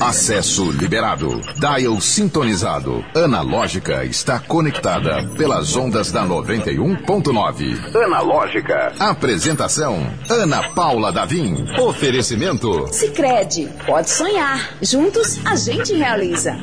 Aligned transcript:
Acesso 0.00 0.70
liberado. 0.72 1.40
Dial 1.56 2.00
sintonizado. 2.00 3.04
Analógica 3.14 4.04
está 4.04 4.40
conectada 4.40 5.24
pelas 5.36 5.76
ondas 5.76 6.10
da 6.10 6.24
91.9. 6.26 7.94
Analógica. 7.94 8.92
Apresentação: 8.98 10.04
Ana 10.28 10.70
Paula 10.70 11.12
Davim. 11.12 11.64
Oferecimento: 11.78 12.88
Sicredi. 12.92 13.68
Pode 13.86 14.10
sonhar. 14.10 14.70
Juntos 14.82 15.38
a 15.44 15.54
gente 15.54 15.94
realiza. 15.94 16.56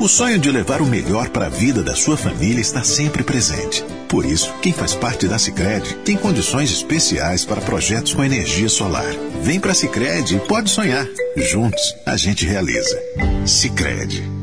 O 0.00 0.08
sonho 0.08 0.38
de 0.38 0.50
levar 0.50 0.80
o 0.80 0.86
melhor 0.86 1.28
para 1.28 1.46
a 1.46 1.50
vida 1.50 1.82
da 1.82 1.94
sua 1.94 2.16
família 2.16 2.60
está 2.60 2.82
sempre 2.82 3.22
presente. 3.22 3.84
Por 4.14 4.24
isso, 4.24 4.54
quem 4.62 4.72
faz 4.72 4.94
parte 4.94 5.26
da 5.26 5.40
Sicredi 5.40 5.92
tem 6.04 6.16
condições 6.16 6.70
especiais 6.70 7.44
para 7.44 7.60
projetos 7.60 8.14
com 8.14 8.22
energia 8.22 8.68
solar. 8.68 9.12
Vem 9.42 9.58
para 9.58 9.72
a 9.72 9.74
Sicredi 9.74 10.36
e 10.36 10.38
pode 10.38 10.70
sonhar. 10.70 11.04
Juntos, 11.36 11.96
a 12.06 12.16
gente 12.16 12.46
realiza. 12.46 12.96
Sicredi 13.44 14.33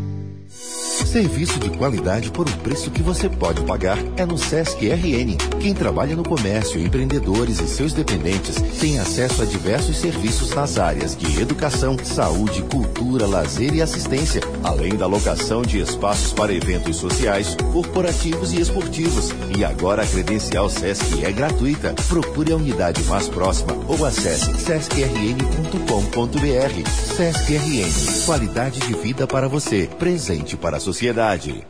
Serviço 1.11 1.59
de 1.59 1.69
qualidade 1.71 2.31
por 2.31 2.47
um 2.47 2.57
preço 2.59 2.89
que 2.89 3.01
você 3.01 3.27
pode 3.27 3.61
pagar 3.63 3.97
é 4.15 4.25
no 4.25 4.37
Sesc 4.37 4.87
RN. 4.87 5.35
Quem 5.59 5.73
trabalha 5.73 6.15
no 6.15 6.23
comércio, 6.23 6.79
empreendedores 6.79 7.59
e 7.59 7.67
seus 7.67 7.91
dependentes 7.91 8.55
tem 8.79 8.97
acesso 8.97 9.41
a 9.41 9.45
diversos 9.45 9.97
serviços 9.97 10.51
nas 10.51 10.77
áreas 10.77 11.13
de 11.13 11.41
educação, 11.41 11.97
saúde, 12.01 12.61
cultura, 12.61 13.27
lazer 13.27 13.75
e 13.75 13.81
assistência, 13.81 14.41
além 14.63 14.95
da 14.95 15.05
locação 15.05 15.63
de 15.63 15.81
espaços 15.81 16.31
para 16.31 16.53
eventos 16.53 16.95
sociais, 16.95 17.57
corporativos 17.73 18.53
e 18.53 18.61
esportivos. 18.61 19.31
E 19.57 19.65
agora 19.65 20.03
a 20.03 20.07
credencial 20.07 20.69
Sesc 20.69 21.25
é 21.25 21.31
gratuita. 21.33 21.93
Procure 22.07 22.53
a 22.53 22.55
unidade 22.55 23.03
mais 23.03 23.27
próxima 23.27 23.75
ou 23.85 24.05
acesse 24.05 24.53
sescrn.com.br. 24.53 26.89
Sesc 27.17 27.57
RN, 27.57 28.25
qualidade 28.25 28.79
de 28.79 28.93
vida 28.93 29.27
para 29.27 29.49
você, 29.49 29.89
presente 29.99 30.55
para 30.55 30.77
a 30.77 30.79
sociedade 30.79 31.00
sociedade. 31.01 31.65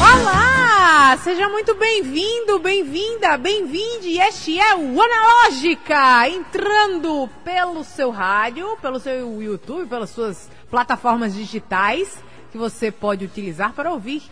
Olá! 0.00 1.14
Seja 1.18 1.46
muito 1.50 1.74
bem-vindo, 1.74 2.58
bem-vinda, 2.58 3.36
bem-vinde. 3.36 4.18
Este 4.18 4.58
é 4.58 4.74
o 4.74 4.98
Analógica, 5.02 6.26
entrando 6.30 7.28
pelo 7.44 7.84
seu 7.84 8.10
rádio, 8.10 8.78
pelo 8.80 8.98
seu 8.98 9.42
YouTube, 9.42 9.86
pelas 9.86 10.08
suas 10.08 10.50
plataformas 10.70 11.34
digitais 11.34 12.16
que 12.50 12.56
você 12.56 12.90
pode 12.90 13.26
utilizar 13.26 13.74
para 13.74 13.92
ouvir 13.92 14.22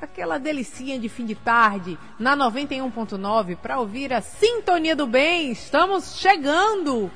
aquela 0.00 0.38
delicinha 0.38 0.98
de 0.98 1.10
fim 1.10 1.26
de 1.26 1.34
tarde 1.34 1.98
na 2.18 2.34
91.9 2.34 3.56
para 3.56 3.78
ouvir 3.78 4.14
a 4.14 4.22
Sintonia 4.22 4.96
do 4.96 5.06
Bem. 5.06 5.50
Estamos 5.52 6.16
chegando. 6.16 7.10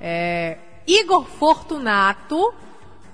É, 0.00 0.58
Igor 0.84 1.26
Fortunato 1.26 2.52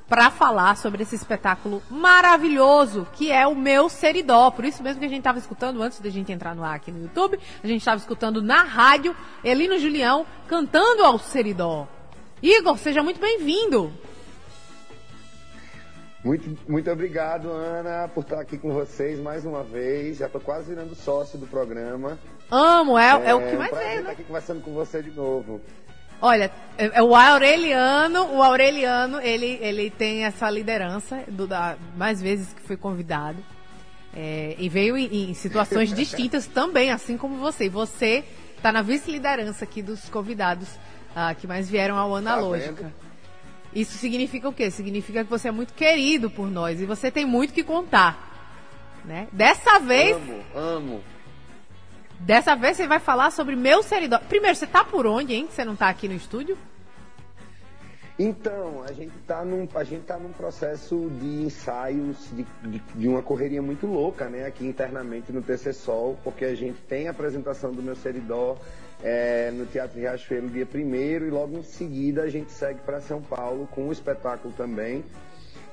para 0.09 0.31
falar 0.31 0.77
sobre 0.77 1.03
esse 1.03 1.15
espetáculo 1.15 1.83
maravilhoso 1.91 3.07
que 3.13 3.33
é 3.33 3.47
o 3.47 3.55
meu 3.55 3.89
Seridó. 3.89 4.51
Por 4.51 4.65
isso 4.65 4.83
mesmo 4.83 5.01
que 5.01 5.07
a 5.07 5.09
gente 5.09 5.19
estava 5.19 5.39
escutando 5.39 5.83
antes 5.83 6.01
da 6.01 6.11
gente 6.11 6.33
entrar 6.33 6.55
no 6.55 6.65
ar 6.65 6.77
aqui 6.77 6.93
no 6.93 7.03
YouTube, 7.03 7.39
a 7.63 7.67
gente 7.67 7.81
estava 7.81 7.99
escutando 7.99 8.43
na 8.43 8.63
rádio 8.63 9.15
Elino 9.43 9.79
Julião 9.79 10.25
cantando 10.47 11.05
ao 11.05 11.19
Seridó. 11.19 11.89
Igor, 12.43 12.79
seja 12.79 13.03
muito 13.03 13.21
bem-vindo. 13.21 13.93
Muito, 16.23 16.59
muito 16.69 16.91
obrigado, 16.91 17.51
Ana, 17.53 18.09
por 18.09 18.23
estar 18.23 18.41
aqui 18.41 18.59
com 18.59 18.73
vocês 18.73 19.21
mais 19.21 19.45
uma 19.45 19.63
vez. 19.63 20.19
Já 20.19 20.27
estou 20.27 20.41
quase 20.41 20.69
virando 20.69 20.93
sócio 20.95 21.39
do 21.39 21.47
programa. 21.47 22.19
Amo, 22.51 22.99
é, 22.99 23.11
é, 23.11 23.31
é 23.31 23.35
o 23.35 23.49
que 23.49 23.57
mais 23.57 23.73
é. 23.73 23.77
Um 23.77 23.79
é, 23.79 23.87
né? 23.87 24.01
estar 24.01 24.11
aqui 24.11 24.25
conversando 24.25 24.61
com 24.61 24.73
você 24.73 25.01
de 25.03 25.13
novo. 25.13 25.61
Olha, 26.21 26.51
é, 26.79 26.99
é 26.99 27.03
o 27.03 27.15
Aureliano, 27.15 28.35
o 28.35 28.43
Aureliano, 28.43 29.21
ele, 29.21 29.59
ele 29.61 29.91
tem 29.91 30.25
essa 30.25 30.49
liderança 30.51 31.25
do, 31.29 31.47
da, 31.47 31.77
mais 31.97 32.21
vezes 32.21 32.53
que 32.53 32.63
foi 32.63 32.77
convidado. 32.77 33.39
É, 34.15 34.57
e 34.59 34.69
veio 34.69 34.97
em, 34.97 35.31
em 35.31 35.35
situações 35.35 35.93
distintas 35.95 36.47
também, 36.47 36.91
assim 36.91 37.19
como 37.19 37.37
você. 37.37 37.69
Você 37.69 38.25
está 38.57 38.73
na 38.73 38.81
vice-liderança 38.81 39.65
aqui 39.65 39.83
dos 39.83 40.09
convidados 40.09 40.69
uh, 41.17 41.35
que 41.39 41.47
mais 41.47 41.69
vieram 41.69 41.99
ao 41.99 42.17
Analógica. 42.17 42.85
Tá 42.85 42.91
Isso 43.75 43.99
significa 43.99 44.49
o 44.49 44.53
quê? 44.53 44.71
Significa 44.71 45.23
que 45.23 45.31
você 45.31 45.49
é 45.49 45.53
muito 45.53 45.75
querido 45.75 46.31
por 46.31 46.51
nós 46.51 46.81
e 46.81 46.87
você 46.87 47.11
tem 47.11 47.27
muito 47.27 47.53
que 47.53 47.63
contar. 47.63 48.35
Né? 49.05 49.29
Dessa 49.33 49.79
vez. 49.79 50.17
Amo, 50.17 50.45
amo. 50.55 51.16
Dessa 52.21 52.55
vez 52.57 52.77
você 52.77 52.87
vai 52.87 52.99
falar 52.99 53.31
sobre 53.31 53.57
meu 53.57 53.83
seridó. 53.83 54.19
Primeiro, 54.19 54.57
você 54.57 54.67
tá 54.67 54.85
por 54.85 55.07
onde, 55.07 55.35
hein? 55.35 55.49
Você 55.51 55.65
não 55.65 55.77
tá 55.77 55.89
aqui 55.89 56.09
no 56.09 56.15
estúdio? 56.15 56.57
Então, 58.19 58.83
a 58.83 58.93
gente 58.93 59.13
tá 59.27 59.45
num, 59.45 59.69
a 59.75 59.85
gente 59.85 60.05
tá 60.05 60.17
num 60.17 60.33
processo 60.33 61.11
de 61.21 61.43
ensaios 61.43 62.17
de, 62.33 62.47
de, 62.63 62.79
de, 62.95 63.09
uma 63.09 63.21
correria 63.21 63.61
muito 63.61 63.87
louca, 63.87 64.27
né? 64.31 64.47
Aqui 64.47 64.67
internamente 64.67 65.31
no 65.31 65.43
TC 65.43 65.75
Sol, 65.75 66.19
porque 66.25 66.47
a 66.47 66.55
gente 66.55 66.81
tem 66.89 67.09
a 67.09 67.11
apresentação 67.11 67.73
do 67.73 67.83
meu 67.83 67.95
seridó 67.95 68.57
é, 69.03 69.51
no 69.51 69.67
Teatro 69.67 70.01
Riachuelo 70.01 70.49
dia 70.49 70.67
1 70.75 70.79
e 71.27 71.31
logo 71.31 71.59
em 71.59 71.63
seguida 71.63 72.23
a 72.23 72.31
gente 72.31 72.51
segue 72.51 72.81
para 72.81 73.03
São 73.03 73.21
Paulo 73.21 73.69
com 73.71 73.89
o 73.89 73.93
espetáculo 73.93 74.55
também. 74.57 75.05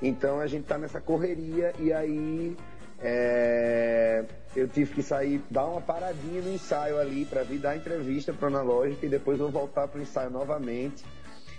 Então 0.01 0.41
a 0.41 0.47
gente 0.47 0.65
tá 0.65 0.77
nessa 0.77 0.99
correria 0.99 1.73
e 1.79 1.93
aí 1.93 2.57
é, 3.03 4.23
eu 4.55 4.67
tive 4.67 4.93
que 4.93 5.03
sair, 5.03 5.43
dar 5.51 5.65
uma 5.65 5.81
paradinha 5.81 6.41
no 6.41 6.53
ensaio 6.53 6.97
ali 6.97 7.25
para 7.25 7.43
vir 7.43 7.59
dar 7.59 7.75
entrevista 7.75 8.31
para 8.31 8.47
Analógica 8.47 9.05
e 9.05 9.09
depois 9.09 9.37
vou 9.37 9.51
voltar 9.51 9.87
para 9.89 9.99
o 9.99 10.01
ensaio 10.01 10.29
novamente. 10.29 11.03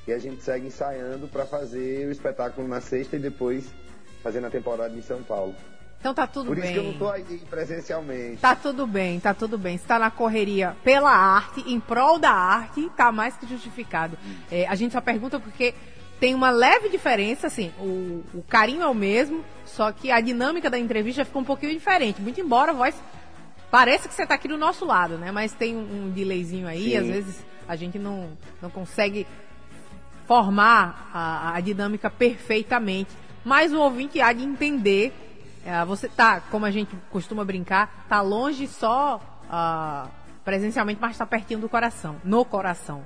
E 0.06 0.12
a 0.12 0.18
gente 0.18 0.42
segue 0.42 0.66
ensaiando 0.66 1.28
para 1.28 1.44
fazer 1.44 2.06
o 2.08 2.10
espetáculo 2.10 2.66
na 2.66 2.80
sexta 2.80 3.16
e 3.16 3.18
depois 3.18 3.66
fazer 4.22 4.40
na 4.40 4.50
temporada 4.50 4.94
em 4.96 5.02
São 5.02 5.22
Paulo. 5.22 5.54
Então 6.00 6.12
tá 6.12 6.26
tudo 6.26 6.48
Por 6.48 6.56
bem. 6.56 6.62
Por 6.62 6.70
isso 6.70 6.80
que 6.80 6.86
eu 6.86 6.92
não 6.92 6.98
tô 6.98 7.08
aí 7.08 7.24
presencialmente. 7.48 8.36
Tá 8.36 8.54
tudo 8.54 8.86
bem, 8.86 9.18
tá 9.20 9.32
tudo 9.32 9.56
bem. 9.56 9.74
Está 9.74 9.98
na 9.98 10.10
correria 10.10 10.76
pela 10.84 11.10
arte, 11.10 11.62
em 11.66 11.80
prol 11.80 12.18
da 12.18 12.30
arte, 12.30 12.90
tá 12.96 13.10
mais 13.10 13.36
que 13.36 13.46
justificado. 13.46 14.18
É, 14.50 14.66
a 14.66 14.74
gente 14.74 14.92
só 14.92 15.00
pergunta 15.00 15.40
porque 15.40 15.74
tem 16.20 16.34
uma 16.34 16.50
leve 16.50 16.88
diferença, 16.88 17.46
assim, 17.46 17.72
o, 17.78 18.24
o 18.34 18.42
carinho 18.48 18.82
é 18.82 18.86
o 18.86 18.94
mesmo, 18.94 19.44
só 19.64 19.90
que 19.92 20.10
a 20.10 20.20
dinâmica 20.20 20.70
da 20.70 20.78
entrevista 20.78 21.24
ficou 21.24 21.42
um 21.42 21.44
pouquinho 21.44 21.72
diferente. 21.72 22.20
Muito 22.20 22.40
embora 22.40 22.72
a 22.72 22.74
voz 22.74 22.94
pareça 23.70 24.08
que 24.08 24.14
você 24.14 24.22
está 24.22 24.36
aqui 24.36 24.46
do 24.46 24.56
nosso 24.56 24.84
lado, 24.84 25.18
né? 25.18 25.32
Mas 25.32 25.52
tem 25.52 25.76
um, 25.76 26.04
um 26.04 26.10
delayzinho 26.10 26.68
aí, 26.68 26.90
Sim. 26.90 26.96
às 26.96 27.06
vezes 27.06 27.44
a 27.66 27.74
gente 27.74 27.98
não, 27.98 28.38
não 28.62 28.70
consegue 28.70 29.26
formar 30.26 31.10
a, 31.12 31.56
a 31.56 31.60
dinâmica 31.60 32.08
perfeitamente. 32.08 33.10
Mas 33.44 33.72
o 33.72 33.80
ouvinte 33.80 34.20
há 34.20 34.32
de 34.32 34.44
entender. 34.44 35.12
É, 35.66 35.84
você 35.84 36.08
tá, 36.08 36.40
como 36.40 36.66
a 36.66 36.70
gente 36.70 36.94
costuma 37.10 37.44
brincar, 37.44 38.04
tá 38.08 38.20
longe 38.20 38.68
só 38.68 39.20
uh, 39.46 40.10
presencialmente, 40.44 41.00
mas 41.00 41.12
está 41.12 41.26
pertinho 41.26 41.58
do 41.58 41.68
coração, 41.68 42.16
no 42.22 42.44
coração. 42.44 43.04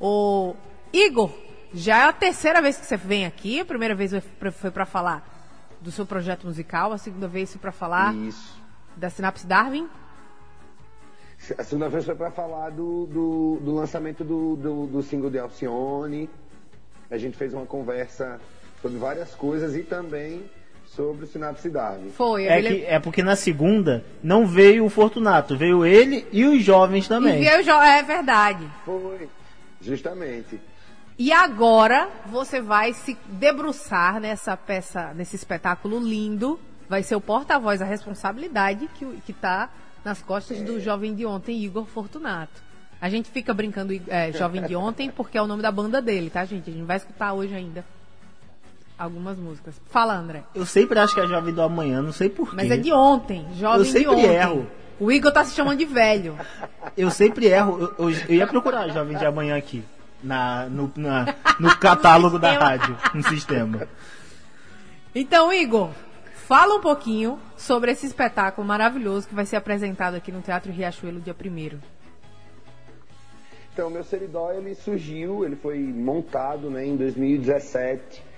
O 0.00 0.54
Igor, 0.92 1.30
já 1.72 1.98
é 1.98 2.08
a 2.08 2.12
terceira 2.12 2.60
vez 2.60 2.76
que 2.76 2.86
você 2.86 2.96
vem 2.96 3.26
aqui. 3.26 3.60
A 3.60 3.64
primeira 3.64 3.94
vez 3.94 4.12
foi 4.52 4.70
para 4.70 4.86
falar 4.86 5.38
do 5.80 5.90
seu 5.90 6.04
projeto 6.04 6.46
musical, 6.46 6.92
a 6.92 6.98
segunda 6.98 7.26
vez 7.26 7.50
foi 7.52 7.60
para 7.60 7.72
falar 7.72 8.14
Isso. 8.14 8.60
da 8.96 9.08
Sinapse 9.08 9.46
Darwin. 9.46 9.88
A 11.56 11.64
segunda 11.64 11.88
vez 11.88 12.04
foi 12.04 12.14
para 12.14 12.30
falar 12.30 12.70
do, 12.70 13.06
do, 13.06 13.60
do 13.62 13.74
lançamento 13.74 14.22
do, 14.22 14.56
do, 14.56 14.86
do, 14.86 15.02
single 15.02 15.30
de 15.30 15.38
Alcione. 15.38 16.28
A 17.10 17.16
gente 17.16 17.36
fez 17.36 17.54
uma 17.54 17.64
conversa 17.64 18.38
sobre 18.82 18.98
várias 18.98 19.34
coisas 19.34 19.74
e 19.74 19.82
também 19.82 20.44
sobre 20.84 21.24
o 21.24 21.26
Sinapse 21.26 21.70
Darwin. 21.70 22.10
Foi. 22.10 22.44
É, 22.44 22.60
que, 22.60 22.84
é 22.84 22.98
porque 22.98 23.22
na 23.22 23.36
segunda 23.36 24.04
não 24.22 24.46
veio 24.46 24.84
o 24.84 24.90
Fortunato, 24.90 25.56
veio 25.56 25.84
ele 25.86 26.26
e 26.30 26.44
os 26.44 26.62
jovens 26.62 27.08
também. 27.08 27.40
E 27.40 27.44
veio 27.44 27.60
o 27.60 27.62
jo 27.62 27.70
é 27.70 28.02
verdade. 28.02 28.68
Foi, 28.84 29.28
justamente. 29.80 30.60
E 31.20 31.34
agora 31.34 32.08
você 32.30 32.62
vai 32.62 32.94
se 32.94 33.14
debruçar 33.26 34.18
nessa 34.18 34.56
peça, 34.56 35.12
nesse 35.12 35.36
espetáculo 35.36 36.00
lindo. 36.00 36.58
Vai 36.88 37.02
ser 37.02 37.14
o 37.14 37.20
porta-voz, 37.20 37.82
a 37.82 37.84
responsabilidade 37.84 38.88
que 38.94 39.30
está 39.30 39.68
nas 40.02 40.22
costas 40.22 40.62
do 40.62 40.80
jovem 40.80 41.14
de 41.14 41.26
ontem, 41.26 41.62
Igor 41.62 41.84
Fortunato. 41.84 42.62
A 42.98 43.10
gente 43.10 43.28
fica 43.28 43.52
brincando 43.52 43.92
é, 44.08 44.32
jovem 44.32 44.62
de 44.62 44.74
ontem 44.74 45.10
porque 45.10 45.36
é 45.36 45.42
o 45.42 45.46
nome 45.46 45.60
da 45.60 45.70
banda 45.70 46.00
dele, 46.00 46.30
tá, 46.30 46.42
gente? 46.46 46.70
A 46.70 46.72
gente 46.72 46.86
vai 46.86 46.96
escutar 46.96 47.34
hoje 47.34 47.54
ainda 47.54 47.84
algumas 48.96 49.36
músicas. 49.36 49.78
Fala, 49.90 50.14
André. 50.14 50.42
Eu 50.54 50.64
sempre 50.64 50.98
acho 50.98 51.14
que 51.14 51.20
é 51.20 51.26
jovem 51.26 51.52
do 51.52 51.60
amanhã, 51.60 52.00
não 52.00 52.12
sei 52.12 52.30
porquê. 52.30 52.56
Mas 52.56 52.70
é 52.70 52.78
de 52.78 52.94
ontem, 52.94 53.46
jovem 53.56 53.80
eu 53.80 53.84
sempre 53.84 54.16
de 54.16 54.24
ontem. 54.24 54.36
erro. 54.36 54.66
O 54.98 55.12
Igor 55.12 55.30
tá 55.30 55.44
se 55.44 55.54
chamando 55.54 55.76
de 55.76 55.84
velho. 55.84 56.34
Eu 56.96 57.10
sempre 57.10 57.44
erro. 57.44 57.78
Eu, 57.98 58.08
eu, 58.08 58.16
eu 58.26 58.34
ia 58.36 58.46
procurar 58.46 58.88
jovem 58.88 59.18
de 59.18 59.26
amanhã 59.26 59.54
aqui 59.54 59.84
na, 60.22 60.66
no, 60.66 60.92
na, 60.96 61.34
no 61.58 61.76
catálogo 61.76 62.38
da 62.38 62.52
rádio, 62.52 62.96
no 63.14 63.22
sistema. 63.22 63.88
Então, 65.14 65.52
Igor, 65.52 65.90
fala 66.46 66.76
um 66.76 66.80
pouquinho 66.80 67.38
sobre 67.56 67.92
esse 67.92 68.06
espetáculo 68.06 68.66
maravilhoso 68.66 69.28
que 69.28 69.34
vai 69.34 69.46
ser 69.46 69.56
apresentado 69.56 70.14
aqui 70.14 70.30
no 70.30 70.40
Teatro 70.40 70.72
Riachuelo 70.72 71.20
dia 71.20 71.34
1 71.34 71.78
Então, 73.72 73.88
o 73.88 73.90
meu 73.90 74.04
Seridó, 74.04 74.52
ele 74.52 74.74
surgiu, 74.74 75.44
ele 75.44 75.56
foi 75.56 75.78
montado 75.78 76.70
né, 76.70 76.86
em 76.86 76.96
2017 76.96 78.30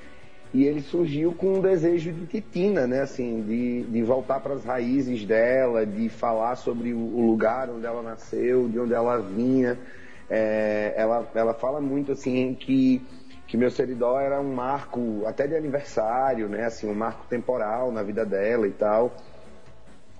e 0.54 0.64
ele 0.64 0.82
surgiu 0.82 1.32
com 1.32 1.54
um 1.54 1.60
desejo 1.60 2.12
de 2.12 2.26
Titina, 2.26 2.86
né, 2.86 3.00
assim, 3.00 3.40
de, 3.42 3.84
de 3.84 4.02
voltar 4.02 4.40
para 4.40 4.52
as 4.52 4.64
raízes 4.64 5.24
dela, 5.24 5.86
de 5.86 6.10
falar 6.10 6.56
sobre 6.56 6.92
o, 6.92 7.26
lugar 7.26 7.70
onde 7.70 7.86
ela 7.86 8.02
nasceu, 8.02 8.68
de 8.68 8.78
onde 8.78 8.92
ela 8.92 9.18
vinha. 9.18 9.78
É, 10.28 10.94
ela, 10.96 11.30
ela 11.34 11.54
fala 11.54 11.80
muito, 11.80 12.12
assim, 12.12 12.54
que, 12.54 13.02
que 13.46 13.56
meu 13.56 13.70
Seridó 13.70 14.18
era 14.18 14.40
um 14.40 14.54
marco 14.54 15.24
até 15.26 15.46
de 15.46 15.54
aniversário, 15.54 16.48
né, 16.48 16.64
assim, 16.64 16.88
um 16.88 16.94
marco 16.94 17.26
temporal 17.28 17.92
na 17.92 18.02
vida 18.02 18.24
dela 18.24 18.66
e 18.66 18.72
tal. 18.72 19.14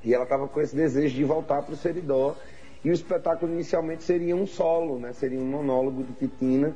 E 0.04 0.12
ela 0.12 0.24
estava 0.24 0.48
com 0.48 0.60
esse 0.60 0.74
desejo 0.74 1.14
de 1.14 1.24
voltar 1.24 1.62
para 1.62 1.74
o 1.74 1.76
Seridó. 1.76 2.36
E 2.84 2.90
o 2.90 2.92
espetáculo 2.92 3.52
inicialmente 3.52 4.02
seria 4.02 4.34
um 4.34 4.46
solo, 4.46 4.98
né? 4.98 5.12
Seria 5.12 5.38
um 5.38 5.46
monólogo 5.46 6.02
de 6.02 6.12
Titina. 6.14 6.74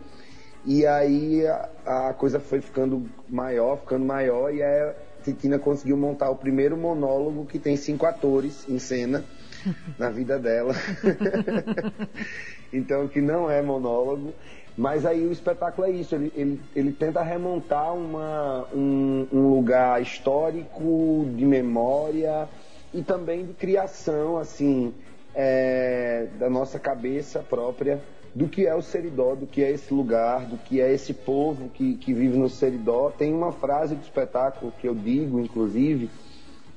E 0.65 0.87
aí 0.87 1.45
a, 1.47 2.09
a 2.09 2.15
coisa 2.15 2.39
foi 2.39 2.61
ficando 2.61 3.09
maior, 3.29 3.79
ficando 3.79 4.05
maior, 4.05 4.55
e 4.55 4.63
a 4.63 4.95
Titina 5.25 5.59
conseguiu 5.59 5.97
montar 5.97 6.31
o 6.31 6.37
primeiro 6.37 6.77
monólogo 6.77 7.45
que 7.47 7.59
tem 7.59 7.77
cinco 7.77 8.07
atores 8.07 8.69
em 8.69 8.79
cena 8.79 9.25
na 9.99 10.11
vida 10.11 10.39
dela. 10.39 10.75
então, 12.73 13.09
que 13.09 13.21
não 13.21 13.51
é 13.51 13.63
monólogo. 13.63 14.33
Mas 14.77 15.07
aí 15.07 15.27
o 15.27 15.33
espetáculo 15.33 15.89
é 15.89 15.91
isso, 15.91 16.15
ele, 16.15 16.31
ele, 16.37 16.61
ele 16.75 16.93
tenta 16.93 17.23
remontar 17.23 17.95
uma, 17.95 18.67
um, 18.75 19.27
um 19.33 19.49
lugar 19.55 20.03
histórico, 20.03 21.27
de 21.35 21.47
memória 21.47 22.47
e 22.93 23.03
também 23.03 23.47
de 23.47 23.55
criação, 23.55 24.37
assim, 24.37 24.93
é, 25.35 26.27
da 26.39 26.51
nossa 26.51 26.79
cabeça 26.79 27.41
própria 27.41 28.03
do 28.37 28.49
que 28.49 28.67
é 28.67 28.75
o 28.75 28.83
Seridó, 28.83 29.35
do 29.35 29.47
que 29.47 29.65
é 29.65 29.71
esse 29.71 29.95
lugar, 29.95 30.45
do 30.45 30.59
que 30.59 30.79
é 30.79 30.93
esse 30.93 31.15
povo 31.15 31.71
que, 31.71 31.95
que 31.95 32.13
vive 32.13 32.37
no 32.37 32.51
Seridó. 32.51 33.11
Tem 33.11 33.33
uma 33.33 33.51
frase 33.51 33.95
do 33.95 34.03
espetáculo 34.03 34.75
que 34.79 34.87
eu 34.87 34.95
digo, 34.95 35.41
inclusive, 35.41 36.11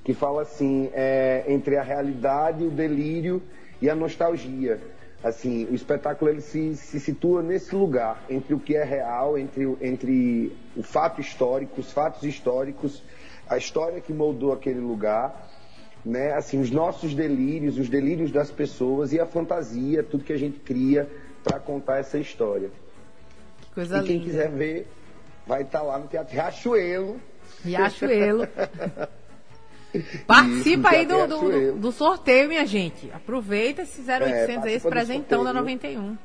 que 0.10 0.14
fala 0.16 0.42
assim, 0.42 0.90
é, 0.92 1.44
entre 1.48 1.78
a 1.78 1.84
realidade, 1.84 2.64
o 2.64 2.72
delírio 2.72 3.44
e 3.80 3.88
a 3.88 3.94
nostalgia. 3.94 4.80
Assim, 5.24 5.66
o 5.66 5.76
espetáculo 5.76 6.32
ele 6.32 6.42
se, 6.42 6.76
se 6.76 7.00
situa 7.00 7.44
nesse 7.44 7.76
lugar, 7.76 8.24
entre 8.28 8.56
o 8.56 8.60
que 8.60 8.76
é 8.76 8.84
real, 8.84 9.38
entre, 9.38 9.66
entre 9.80 10.52
o 10.76 10.82
fato 10.82 11.22
histórico, 11.22 11.80
os 11.80 11.92
fatos 11.92 12.24
históricos, 12.24 13.04
a 13.48 13.56
história 13.56 14.02
que 14.02 14.12
moldou 14.12 14.52
aquele 14.52 14.80
lugar 14.80 15.48
né? 16.04 16.34
Assim, 16.34 16.60
os 16.60 16.72
nossos 16.72 17.14
delírios, 17.14 17.78
os 17.78 17.88
delírios 17.88 18.32
das 18.32 18.50
pessoas 18.50 19.14
e 19.14 19.20
a 19.20 19.28
fantasia, 19.28 20.02
tudo 20.02 20.24
que 20.24 20.34
a 20.34 20.40
gente 20.40 20.58
cria 20.58 21.08
para 21.44 21.60
contar 21.60 22.00
essa 22.00 22.18
história. 22.18 22.72
Que 23.62 23.74
coisa 23.76 23.98
e 23.98 24.00
linda. 24.00 24.08
quem 24.12 24.22
quiser 24.22 24.50
ver, 24.50 24.88
vai 25.46 25.62
estar 25.62 25.80
tá 25.80 25.86
lá 25.86 26.00
no 26.00 26.08
Teatro 26.08 26.34
Riachuelo. 26.34 27.22
Riachuelo. 27.64 28.48
Participa 30.28 30.90
aí 30.90 31.06
do, 31.06 31.28
do, 31.28 31.74
do, 31.74 31.92
sorteio, 31.92 32.48
minha 32.48 32.66
gente. 32.66 33.12
Aproveita 33.12 33.82
esse 33.82 34.02
0800 34.02 34.48
é, 34.48 34.68
aí, 34.68 34.74
esse 34.76 34.88
presentão 34.88 35.44
da 35.44 35.52
91. 35.52 36.18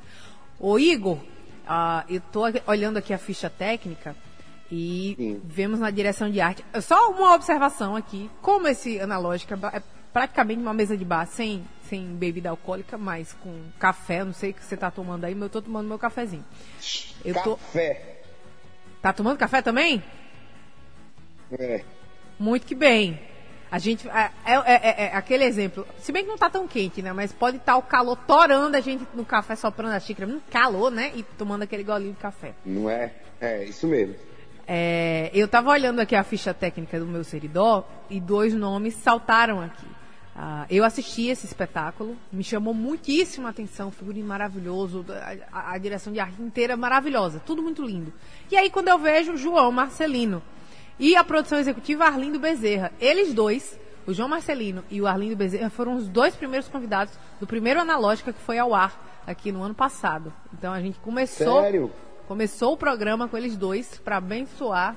Ô 0.60 0.78
Igor, 0.78 1.16
uh, 1.16 2.04
eu 2.08 2.20
tô 2.20 2.42
olhando 2.66 2.98
aqui 2.98 3.12
a 3.12 3.18
ficha 3.18 3.48
técnica. 3.48 4.14
E 4.70 5.14
Sim. 5.16 5.40
vemos 5.44 5.78
na 5.78 5.90
direção 5.90 6.30
de 6.30 6.40
arte. 6.40 6.64
Só 6.82 7.10
uma 7.10 7.34
observação 7.34 7.94
aqui. 7.94 8.30
Como 8.40 8.66
esse 8.66 8.98
analógica 8.98 9.58
é 9.72 9.82
praticamente 10.12 10.60
uma 10.60 10.74
mesa 10.74 10.96
de 10.96 11.04
bar 11.04 11.26
sem, 11.26 11.64
sem 11.88 12.06
bebida 12.06 12.50
alcoólica, 12.50 12.96
mas 12.98 13.32
com 13.34 13.52
café. 13.78 14.24
Não 14.24 14.32
sei 14.32 14.50
o 14.50 14.54
que 14.54 14.64
você 14.64 14.74
está 14.74 14.90
tomando 14.90 15.24
aí, 15.24 15.34
mas 15.34 15.42
eu 15.42 15.46
estou 15.46 15.62
tomando 15.62 15.88
meu 15.88 15.98
cafezinho. 15.98 16.44
Eu 17.24 17.34
café. 17.34 17.94
Tô... 17.94 18.14
Tá 19.02 19.12
tomando 19.12 19.38
café 19.38 19.60
também? 19.60 20.02
É. 21.52 21.84
Muito 22.38 22.66
que 22.66 22.74
bem. 22.74 23.20
A 23.74 23.78
gente. 23.78 24.08
É, 24.08 24.30
é, 24.46 24.54
é, 24.54 25.04
é, 25.06 25.16
aquele 25.16 25.42
exemplo. 25.42 25.84
Se 25.98 26.12
bem 26.12 26.22
que 26.22 26.30
não 26.30 26.38
tá 26.38 26.48
tão 26.48 26.64
quente, 26.68 27.02
né? 27.02 27.12
Mas 27.12 27.32
pode 27.32 27.56
estar 27.56 27.72
tá 27.72 27.76
o 27.76 27.82
calor 27.82 28.16
torando 28.24 28.76
a 28.76 28.80
gente 28.80 29.04
no 29.12 29.24
café 29.24 29.56
soprando 29.56 29.94
a 29.94 29.98
xícara. 29.98 30.30
Um 30.30 30.38
calor, 30.48 30.92
né? 30.92 31.10
E 31.16 31.24
tomando 31.24 31.62
aquele 31.64 31.82
golinho 31.82 32.12
de 32.12 32.20
café. 32.20 32.54
Não 32.64 32.88
é? 32.88 33.12
É, 33.40 33.64
isso 33.64 33.88
mesmo. 33.88 34.14
É, 34.64 35.28
eu 35.34 35.46
estava 35.46 35.70
olhando 35.70 35.98
aqui 35.98 36.14
a 36.14 36.22
ficha 36.22 36.54
técnica 36.54 37.00
do 37.00 37.06
meu 37.06 37.24
Seridó 37.24 37.84
e 38.08 38.20
dois 38.20 38.54
nomes 38.54 38.94
saltaram 38.94 39.60
aqui. 39.60 39.86
Uh, 40.36 40.66
eu 40.70 40.84
assisti 40.84 41.26
esse 41.26 41.44
espetáculo, 41.44 42.16
me 42.32 42.44
chamou 42.44 42.74
muitíssimo 42.74 43.48
a 43.48 43.50
atenção, 43.50 43.90
figurino 43.90 44.26
maravilhoso, 44.26 45.04
a, 45.52 45.72
a, 45.72 45.78
direção 45.78 46.12
de 46.12 46.18
arte 46.18 46.40
inteira 46.42 46.76
maravilhosa, 46.76 47.40
tudo 47.44 47.62
muito 47.62 47.84
lindo. 47.84 48.12
E 48.50 48.56
aí 48.56 48.68
quando 48.68 48.88
eu 48.88 48.98
vejo 48.98 49.36
João 49.36 49.70
Marcelino 49.70 50.42
e 50.98 51.16
a 51.16 51.24
produção 51.24 51.58
executiva 51.58 52.04
Arlindo 52.04 52.38
Bezerra, 52.38 52.92
eles 53.00 53.32
dois, 53.34 53.78
o 54.06 54.12
João 54.12 54.28
Marcelino 54.28 54.84
e 54.90 55.00
o 55.00 55.06
Arlindo 55.06 55.36
Bezerra, 55.36 55.70
foram 55.70 55.96
os 55.96 56.08
dois 56.08 56.34
primeiros 56.34 56.68
convidados 56.68 57.14
do 57.40 57.46
primeiro 57.46 57.80
Analógica 57.80 58.32
que 58.32 58.40
foi 58.40 58.58
ao 58.58 58.74
ar 58.74 59.22
aqui 59.26 59.50
no 59.50 59.62
ano 59.62 59.74
passado. 59.74 60.32
Então 60.52 60.72
a 60.72 60.80
gente 60.80 60.98
começou 61.00 61.62
Sério? 61.62 61.90
Começou 62.26 62.72
o 62.72 62.76
programa 62.76 63.28
com 63.28 63.36
eles 63.36 63.56
dois 63.56 63.98
para 64.02 64.16
abençoar. 64.16 64.96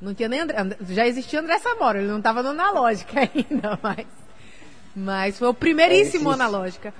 Não 0.00 0.14
tinha 0.14 0.28
nem 0.28 0.40
André, 0.40 0.76
já 0.88 1.06
existia 1.06 1.40
André 1.40 1.58
Samora, 1.58 1.98
ele 1.98 2.08
não 2.08 2.18
estava 2.18 2.42
no 2.42 2.50
analógica 2.50 3.20
ainda, 3.34 3.78
mas 3.82 4.06
mas 4.96 5.38
foi 5.38 5.48
o 5.48 5.54
primeiríssimo 5.54 6.30
é, 6.30 6.34
analógica. 6.34 6.94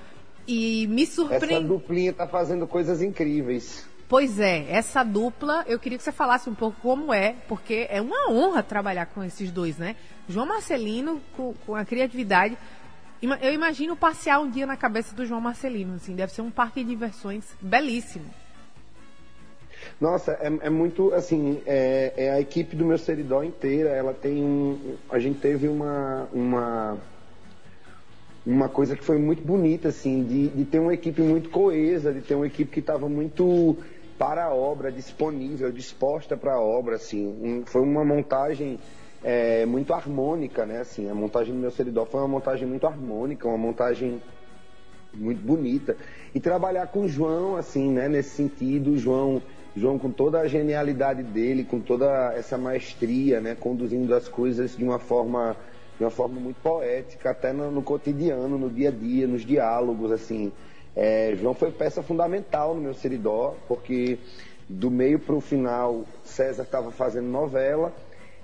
E 0.47 0.85
me 0.87 1.07
surpreendeu. 1.07 1.57
Essa 1.57 1.67
duplinha 1.67 2.13
tá 2.13 2.27
fazendo 2.27 2.67
coisas 2.67 3.01
incríveis. 3.01 3.87
Pois 4.07 4.39
é, 4.39 4.65
essa 4.69 5.03
dupla, 5.03 5.65
eu 5.67 5.79
queria 5.79 5.97
que 5.97 6.03
você 6.03 6.11
falasse 6.11 6.47
um 6.47 6.53
pouco 6.53 6.79
como 6.79 7.11
é, 7.11 7.35
porque 7.47 7.87
é 7.89 7.99
uma 7.99 8.29
honra 8.29 8.61
trabalhar 8.61 9.07
com 9.07 9.23
esses 9.23 9.51
dois, 9.51 9.77
né? 9.77 9.95
João 10.29 10.45
Marcelino, 10.45 11.21
com, 11.35 11.55
com 11.65 11.75
a 11.75 11.83
criatividade. 11.83 12.55
Eu 13.41 13.51
imagino 13.51 13.95
passear 13.95 14.39
um 14.39 14.49
dia 14.49 14.67
na 14.67 14.77
cabeça 14.77 15.15
do 15.15 15.25
João 15.25 15.41
Marcelino, 15.41 15.95
assim, 15.95 16.15
deve 16.15 16.31
ser 16.31 16.41
um 16.41 16.51
parque 16.51 16.83
de 16.83 16.89
diversões 16.89 17.45
belíssimo. 17.59 18.25
Nossa, 19.99 20.33
é, 20.33 20.67
é 20.67 20.69
muito 20.69 21.11
assim, 21.13 21.61
é, 21.65 22.13
é, 22.15 22.31
a 22.31 22.39
equipe 22.39 22.75
do 22.75 22.85
meu 22.85 22.97
seridó 22.97 23.43
inteira, 23.43 23.89
ela 23.89 24.13
tem 24.13 24.43
um. 24.43 24.97
A 25.09 25.17
gente 25.17 25.39
teve 25.39 25.67
uma. 25.67 26.27
uma 26.31 26.97
uma 28.45 28.69
coisa 28.69 28.95
que 28.95 29.03
foi 29.03 29.17
muito 29.17 29.41
bonita, 29.41 29.87
assim, 29.87 30.23
de, 30.23 30.49
de 30.49 30.65
ter 30.65 30.77
uma 30.77 30.93
equipe 30.93 31.19
muito 31.19 31.49
coesa, 31.49 32.13
de 32.13 32.21
ter 32.21 32.35
uma 32.35 32.45
equipe 32.45 32.71
que 32.71 32.79
estava 32.79 33.09
muito 33.09 33.75
para 34.17 34.45
a 34.45 34.53
obra, 34.53 34.91
disponível, 34.91 35.71
disposta 35.71 36.37
para 36.37 36.53
a 36.53 36.59
obra, 36.59 36.95
assim. 36.95 37.27
Um, 37.27 37.63
foi 37.65 37.81
uma 37.81 38.03
montagem 38.03 38.79
é, 39.23 39.65
muito 39.65 39.93
harmônica, 39.93 40.65
né, 40.65 40.79
assim. 40.79 41.09
A 41.09 41.15
montagem 41.15 41.53
do 41.53 41.59
meu 41.59 41.71
seridó 41.71 42.05
foi 42.05 42.21
uma 42.21 42.27
montagem 42.27 42.67
muito 42.67 42.85
harmônica, 42.87 43.47
uma 43.47 43.57
montagem 43.57 44.21
muito 45.13 45.41
bonita. 45.41 45.95
E 46.33 46.39
trabalhar 46.39 46.87
com 46.87 47.01
o 47.01 47.07
João, 47.07 47.55
assim, 47.55 47.91
né, 47.91 48.07
nesse 48.07 48.29
sentido, 48.29 48.91
o 48.91 48.97
João 48.97 49.41
João, 49.77 49.99
com 49.99 50.09
toda 50.09 50.39
a 50.39 50.47
genialidade 50.47 51.21
dele, 51.21 51.65
com 51.65 51.81
toda 51.81 52.33
essa 52.33 52.57
maestria, 52.57 53.41
né, 53.41 53.55
conduzindo 53.55 54.15
as 54.15 54.29
coisas 54.29 54.77
de 54.77 54.83
uma 54.85 54.99
forma, 54.99 55.57
de 55.97 56.03
uma 56.05 56.09
forma 56.09 56.39
muito 56.39 56.61
poética, 56.61 57.31
até 57.31 57.51
no, 57.51 57.69
no 57.69 57.83
cotidiano, 57.83 58.57
no 58.57 58.69
dia 58.69 58.87
a 58.87 58.91
dia, 58.91 59.27
nos 59.27 59.45
diálogos, 59.45 60.13
assim. 60.13 60.53
É, 60.95 61.35
João 61.35 61.53
foi 61.53 61.71
peça 61.71 62.01
fundamental 62.01 62.73
no 62.73 62.81
meu 62.81 62.93
Seridó, 62.93 63.55
porque 63.67 64.17
do 64.67 64.89
meio 64.89 65.19
para 65.19 65.35
o 65.35 65.41
final, 65.41 66.05
César 66.23 66.63
estava 66.63 66.91
fazendo 66.91 67.27
novela, 67.27 67.93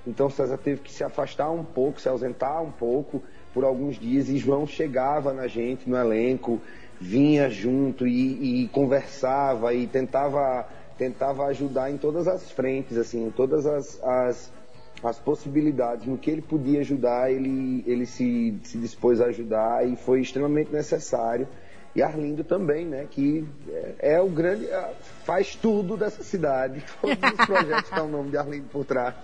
então 0.05 0.29
César 0.29 0.57
teve 0.57 0.81
que 0.81 0.91
se 0.91 1.03
afastar 1.03 1.49
um 1.49 1.63
pouco, 1.63 2.01
se 2.01 2.09
ausentar 2.09 2.61
um 2.61 2.71
pouco 2.71 3.21
por 3.53 3.63
alguns 3.63 3.97
dias, 3.97 4.29
e 4.29 4.37
João 4.37 4.67
chegava 4.67 5.33
na 5.33 5.47
gente, 5.47 5.89
no 5.89 5.97
elenco, 5.97 6.61
vinha 6.99 7.49
junto 7.49 8.05
e, 8.05 8.63
e 8.63 8.67
conversava 8.69 9.73
e 9.73 9.87
tentava 9.87 10.67
tentava 11.01 11.45
ajudar 11.45 11.89
em 11.89 11.97
todas 11.97 12.27
as 12.27 12.51
frentes, 12.51 12.95
assim, 12.95 13.25
em 13.25 13.31
todas 13.31 13.65
as, 13.65 13.99
as, 14.03 14.53
as 15.01 15.17
possibilidades. 15.17 16.05
No 16.05 16.15
que 16.15 16.29
ele 16.29 16.43
podia 16.43 16.81
ajudar, 16.81 17.31
ele, 17.31 17.83
ele 17.87 18.05
se, 18.05 18.55
se 18.63 18.77
dispôs 18.77 19.19
a 19.19 19.25
ajudar 19.25 19.87
e 19.87 19.95
foi 19.95 20.21
extremamente 20.21 20.71
necessário. 20.71 21.47
E 21.93 22.01
Arlindo 22.01 22.43
também, 22.43 22.85
né, 22.85 23.05
que 23.09 23.45
é, 23.69 24.13
é 24.13 24.21
o 24.21 24.29
grande, 24.29 24.65
é, 24.65 24.93
faz 25.25 25.55
tudo 25.55 25.97
dessa 25.97 26.23
cidade. 26.23 26.83
Todos 27.01 27.17
os 27.17 27.45
projetos 27.45 27.89
têm 27.89 28.03
o 28.03 28.07
nome 28.07 28.29
de 28.29 28.37
Arlindo 28.37 28.67
por 28.71 28.85
trás. 28.85 29.15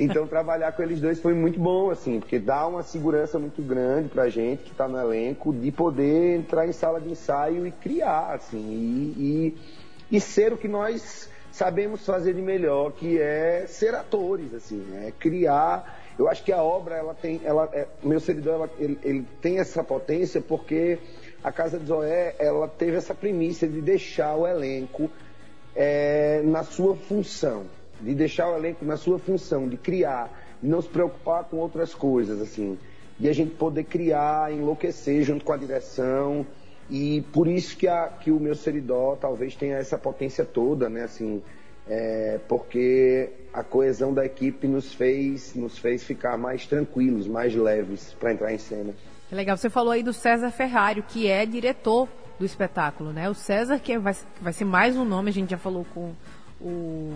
Então 0.00 0.26
trabalhar 0.26 0.72
com 0.72 0.82
eles 0.82 1.00
dois 1.00 1.20
foi 1.20 1.34
muito 1.34 1.60
bom, 1.60 1.90
assim, 1.90 2.18
porque 2.18 2.38
dá 2.38 2.66
uma 2.66 2.82
segurança 2.82 3.38
muito 3.38 3.60
grande 3.62 4.08
pra 4.08 4.28
gente 4.30 4.62
que 4.62 4.72
está 4.72 4.88
no 4.88 4.98
elenco 4.98 5.52
de 5.52 5.70
poder 5.70 6.36
entrar 6.36 6.66
em 6.66 6.72
sala 6.72 7.00
de 7.00 7.10
ensaio 7.10 7.66
e 7.66 7.70
criar, 7.70 8.32
assim, 8.32 8.58
e, 8.58 9.52
e 9.52 9.86
e 10.10 10.20
ser 10.20 10.52
o 10.52 10.56
que 10.56 10.68
nós 10.68 11.28
sabemos 11.50 12.04
fazer 12.04 12.34
de 12.34 12.42
melhor, 12.42 12.92
que 12.92 13.18
é 13.18 13.64
ser 13.66 13.94
atores, 13.94 14.52
assim, 14.54 14.84
é 14.94 15.12
criar. 15.18 16.02
Eu 16.18 16.28
acho 16.28 16.44
que 16.44 16.52
a 16.52 16.62
obra, 16.62 16.96
ela 16.96 17.14
tem, 17.14 17.40
ela, 17.44 17.68
é, 17.72 17.86
meu 18.02 18.20
servidor, 18.20 18.54
ela, 18.54 18.70
ele, 18.78 18.98
ele, 19.02 19.26
tem 19.40 19.58
essa 19.58 19.82
potência 19.82 20.40
porque 20.40 20.98
a 21.46 21.52
Casa 21.52 21.78
de 21.78 21.86
Zoé, 21.86 22.34
ela 22.40 22.66
teve 22.66 22.96
essa 22.96 23.14
premissa 23.14 23.68
de 23.68 23.80
deixar 23.80 24.34
o 24.34 24.48
elenco 24.48 25.08
é, 25.76 26.42
na 26.42 26.64
sua 26.64 26.96
função, 26.96 27.66
de 28.00 28.16
deixar 28.16 28.50
o 28.50 28.56
elenco 28.56 28.84
na 28.84 28.96
sua 28.96 29.16
função, 29.16 29.68
de 29.68 29.76
criar, 29.76 30.28
de 30.60 30.68
não 30.68 30.82
se 30.82 30.88
preocupar 30.88 31.44
com 31.44 31.58
outras 31.58 31.94
coisas, 31.94 32.42
assim, 32.42 32.76
de 33.16 33.28
a 33.28 33.32
gente 33.32 33.54
poder 33.54 33.84
criar, 33.84 34.52
enlouquecer 34.52 35.22
junto 35.22 35.44
com 35.44 35.52
a 35.52 35.56
direção, 35.56 36.44
e 36.90 37.22
por 37.32 37.46
isso 37.46 37.76
que, 37.76 37.86
a, 37.86 38.08
que 38.08 38.32
o 38.32 38.40
meu 38.40 38.56
Seridó 38.56 39.14
talvez 39.14 39.54
tenha 39.54 39.76
essa 39.76 39.96
potência 39.96 40.44
toda, 40.44 40.88
né, 40.88 41.04
assim, 41.04 41.40
é, 41.88 42.40
porque 42.48 43.30
a 43.52 43.62
coesão 43.62 44.12
da 44.12 44.26
equipe 44.26 44.66
nos 44.66 44.92
fez, 44.92 45.54
nos 45.54 45.78
fez 45.78 46.02
ficar 46.02 46.36
mais 46.36 46.66
tranquilos, 46.66 47.28
mais 47.28 47.54
leves 47.54 48.16
para 48.18 48.32
entrar 48.32 48.52
em 48.52 48.58
cena. 48.58 48.92
É 49.30 49.34
legal, 49.34 49.56
você 49.56 49.68
falou 49.68 49.92
aí 49.92 50.02
do 50.02 50.12
César 50.12 50.50
Ferrário, 50.50 51.02
que 51.02 51.26
é 51.26 51.44
diretor 51.44 52.08
do 52.38 52.44
espetáculo, 52.44 53.12
né? 53.12 53.28
O 53.28 53.34
César, 53.34 53.78
que 53.78 53.98
vai, 53.98 54.14
vai 54.40 54.52
ser 54.52 54.64
mais 54.64 54.96
um 54.96 55.04
nome, 55.04 55.30
a 55.30 55.32
gente 55.32 55.50
já 55.50 55.58
falou 55.58 55.84
com 55.92 56.14
o 56.60 57.14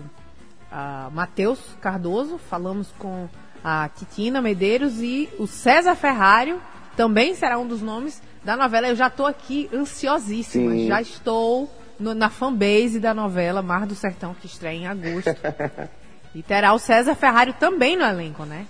Matheus 1.11 1.59
Cardoso, 1.79 2.37
falamos 2.37 2.93
com 2.97 3.29
a 3.63 3.89
Titina 3.89 4.41
Medeiros 4.41 5.01
e 5.01 5.29
o 5.37 5.47
César 5.47 5.95
Ferrário 5.95 6.61
também 6.95 7.35
será 7.35 7.57
um 7.57 7.67
dos 7.67 7.81
nomes 7.81 8.21
da 8.43 8.57
novela. 8.57 8.87
Eu 8.87 8.95
já 8.95 9.07
estou 9.07 9.25
aqui 9.25 9.69
ansiosíssima, 9.73 10.71
Sim. 10.71 10.87
já 10.87 11.01
estou 11.01 11.69
no, 11.99 12.13
na 12.13 12.29
fanbase 12.29 12.99
da 12.99 13.13
novela 13.13 13.61
Mar 13.61 13.85
do 13.85 13.95
Sertão, 13.95 14.33
que 14.33 14.47
estreia 14.47 14.77
em 14.77 14.87
agosto. 14.87 15.35
e 16.35 16.41
terá 16.41 16.73
o 16.73 16.79
César 16.79 17.15
Ferrari 17.15 17.53
também 17.53 17.95
no 17.95 18.03
elenco, 18.03 18.43
né? 18.43 18.65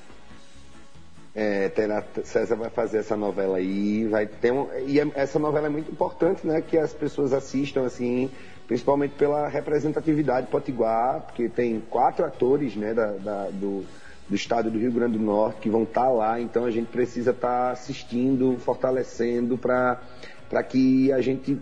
É, 1.33 1.69
terá, 1.69 2.03
César 2.25 2.55
vai 2.55 2.69
fazer 2.69 2.97
essa 2.97 3.15
novela 3.15 3.57
aí, 3.57 4.05
vai 4.05 4.27
ter 4.27 4.51
um, 4.51 4.67
e 4.85 4.99
é, 4.99 5.09
essa 5.15 5.39
novela 5.39 5.67
é 5.67 5.69
muito 5.69 5.89
importante, 5.89 6.45
né, 6.45 6.61
que 6.61 6.77
as 6.77 6.93
pessoas 6.93 7.31
assistam 7.31 7.85
assim, 7.85 8.29
principalmente 8.67 9.13
pela 9.15 9.47
representatividade 9.47 10.47
potiguar, 10.47 11.21
porque 11.21 11.47
tem 11.47 11.79
quatro 11.89 12.25
atores, 12.25 12.75
né, 12.75 12.93
da, 12.93 13.13
da 13.13 13.49
do, 13.49 13.85
do 14.27 14.35
estado 14.35 14.69
do 14.69 14.77
Rio 14.77 14.91
Grande 14.91 15.17
do 15.17 15.23
Norte 15.23 15.61
que 15.61 15.69
vão 15.69 15.83
estar 15.83 16.01
tá 16.01 16.09
lá, 16.09 16.41
então 16.41 16.65
a 16.65 16.71
gente 16.71 16.87
precisa 16.87 17.31
estar 17.31 17.67
tá 17.67 17.71
assistindo, 17.71 18.57
fortalecendo 18.59 19.57
para 19.57 20.01
para 20.49 20.61
que 20.63 21.13
a 21.13 21.21
gente 21.21 21.57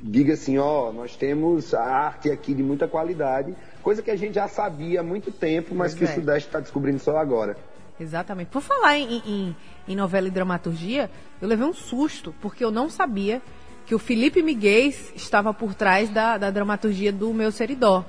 diga 0.00 0.34
assim, 0.34 0.58
ó, 0.58 0.92
nós 0.92 1.16
temos 1.16 1.74
a 1.74 1.82
arte 1.82 2.30
aqui 2.30 2.54
de 2.54 2.62
muita 2.62 2.86
qualidade, 2.86 3.52
coisa 3.82 4.00
que 4.00 4.12
a 4.12 4.16
gente 4.16 4.34
já 4.34 4.46
sabia 4.46 5.00
há 5.00 5.02
muito 5.02 5.32
tempo, 5.32 5.74
mas 5.74 5.92
pois 5.92 5.98
que 5.98 6.04
é. 6.04 6.12
o 6.12 6.20
Sudeste 6.20 6.48
está 6.48 6.60
descobrindo 6.60 7.00
só 7.00 7.16
agora. 7.16 7.56
Exatamente. 8.00 8.48
Por 8.48 8.62
falar 8.62 8.98
em, 8.98 9.22
em, 9.26 9.56
em, 9.88 9.96
novela 9.96 10.28
e 10.28 10.30
dramaturgia, 10.30 11.10
eu 11.40 11.48
levei 11.48 11.66
um 11.66 11.72
susto, 11.72 12.34
porque 12.40 12.64
eu 12.64 12.70
não 12.70 12.88
sabia 12.88 13.42
que 13.86 13.94
o 13.94 13.98
Felipe 13.98 14.42
Miguel 14.42 14.92
estava 15.16 15.52
por 15.52 15.74
trás 15.74 16.08
da, 16.10 16.38
da 16.38 16.50
dramaturgia 16.50 17.12
do 17.12 17.32
Meu 17.34 17.50
Seridó. 17.50 18.04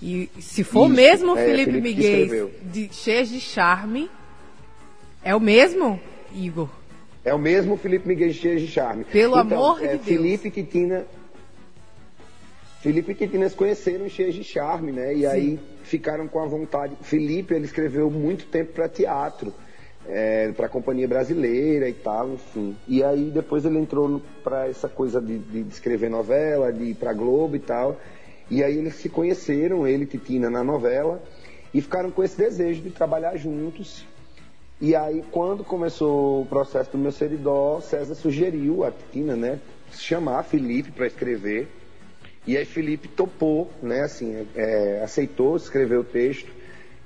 E 0.00 0.28
se 0.38 0.62
for 0.62 0.86
Isso, 0.86 0.96
mesmo 0.96 1.32
o 1.32 1.38
é, 1.38 1.44
Felipe, 1.44 1.72
Felipe 1.72 1.88
Miguel 1.88 2.50
de 2.62 2.92
Cheias 2.92 3.28
de 3.28 3.40
Charme, 3.40 4.10
é 5.22 5.34
o 5.34 5.40
mesmo, 5.40 5.98
Igor? 6.34 6.68
É 7.24 7.32
o 7.32 7.38
mesmo 7.38 7.76
Felipe 7.78 8.06
Miguel 8.06 8.32
Cheias 8.32 8.60
de 8.60 8.68
Charme. 8.68 9.04
Pelo 9.04 9.40
então, 9.40 9.58
amor 9.58 9.82
é, 9.82 9.96
de 9.96 10.04
Deus. 10.04 10.04
Felipe 10.04 10.52
e 10.60 10.62
Tina. 10.62 11.06
Felipe 12.84 13.16
e 13.18 13.26
Tina 13.26 13.48
se 13.48 13.56
conheceram 13.56 14.04
em 14.04 14.10
Cheias 14.10 14.34
de 14.34 14.44
Charme, 14.44 14.92
né? 14.92 15.14
E 15.14 15.20
Sim. 15.20 15.26
aí 15.26 15.60
ficaram 15.84 16.28
com 16.28 16.38
a 16.38 16.44
vontade. 16.44 16.94
Felipe, 17.00 17.54
ele 17.54 17.64
escreveu 17.64 18.10
muito 18.10 18.44
tempo 18.44 18.74
para 18.74 18.86
teatro, 18.90 19.54
é, 20.06 20.52
para 20.52 20.66
a 20.66 20.68
companhia 20.68 21.08
brasileira 21.08 21.88
e 21.88 21.94
tal, 21.94 22.34
enfim. 22.34 22.76
E 22.86 23.02
aí 23.02 23.30
depois 23.30 23.64
ele 23.64 23.78
entrou 23.78 24.20
para 24.42 24.68
essa 24.68 24.86
coisa 24.86 25.18
de, 25.18 25.38
de, 25.38 25.60
escrever 25.60 26.10
novela, 26.10 26.70
de 26.70 26.90
ir 26.90 26.94
para 26.94 27.14
Globo 27.14 27.56
e 27.56 27.58
tal. 27.58 27.98
E 28.50 28.62
aí 28.62 28.76
eles 28.76 28.96
se 28.96 29.08
conheceram, 29.08 29.86
ele 29.86 30.04
e 30.04 30.06
Titina, 30.06 30.50
na 30.50 30.62
novela, 30.62 31.22
e 31.72 31.80
ficaram 31.80 32.10
com 32.10 32.22
esse 32.22 32.36
desejo 32.36 32.82
de 32.82 32.90
trabalhar 32.90 33.34
juntos. 33.38 34.04
E 34.78 34.94
aí, 34.94 35.24
quando 35.30 35.64
começou 35.64 36.42
o 36.42 36.46
processo 36.46 36.90
do 36.90 36.98
meu 36.98 37.12
seridó, 37.12 37.80
César 37.80 38.14
sugeriu 38.14 38.84
a 38.84 38.92
Tina, 39.10 39.34
né, 39.34 39.58
chamar 39.90 40.42
Felipe 40.42 40.92
para 40.92 41.06
escrever. 41.06 41.66
E 42.46 42.56
aí 42.56 42.64
Felipe 42.64 43.08
topou, 43.08 43.70
né, 43.82 44.02
assim, 44.02 44.46
é, 44.54 45.00
aceitou 45.02 45.56
escrever 45.56 45.98
o 45.98 46.04
texto. 46.04 46.52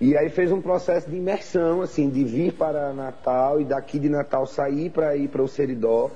E 0.01 0.17
aí 0.17 0.29
fez 0.29 0.53
um 0.53 0.61
processo 0.61 1.11
de 1.11 1.17
imersão, 1.17 1.83
assim, 1.83 2.09
de 2.09 2.25
vir 2.25 2.53
para 2.53 2.93
Natal 2.93 3.61
e 3.61 3.65
daqui 3.65 3.99
de 3.99 4.09
Natal 4.09 4.47
sair 4.47 4.91
para 4.91 5.17
ir 5.17 5.29
para 5.29 5.43
o 5.43 5.49
Seridó. 5.49 6.11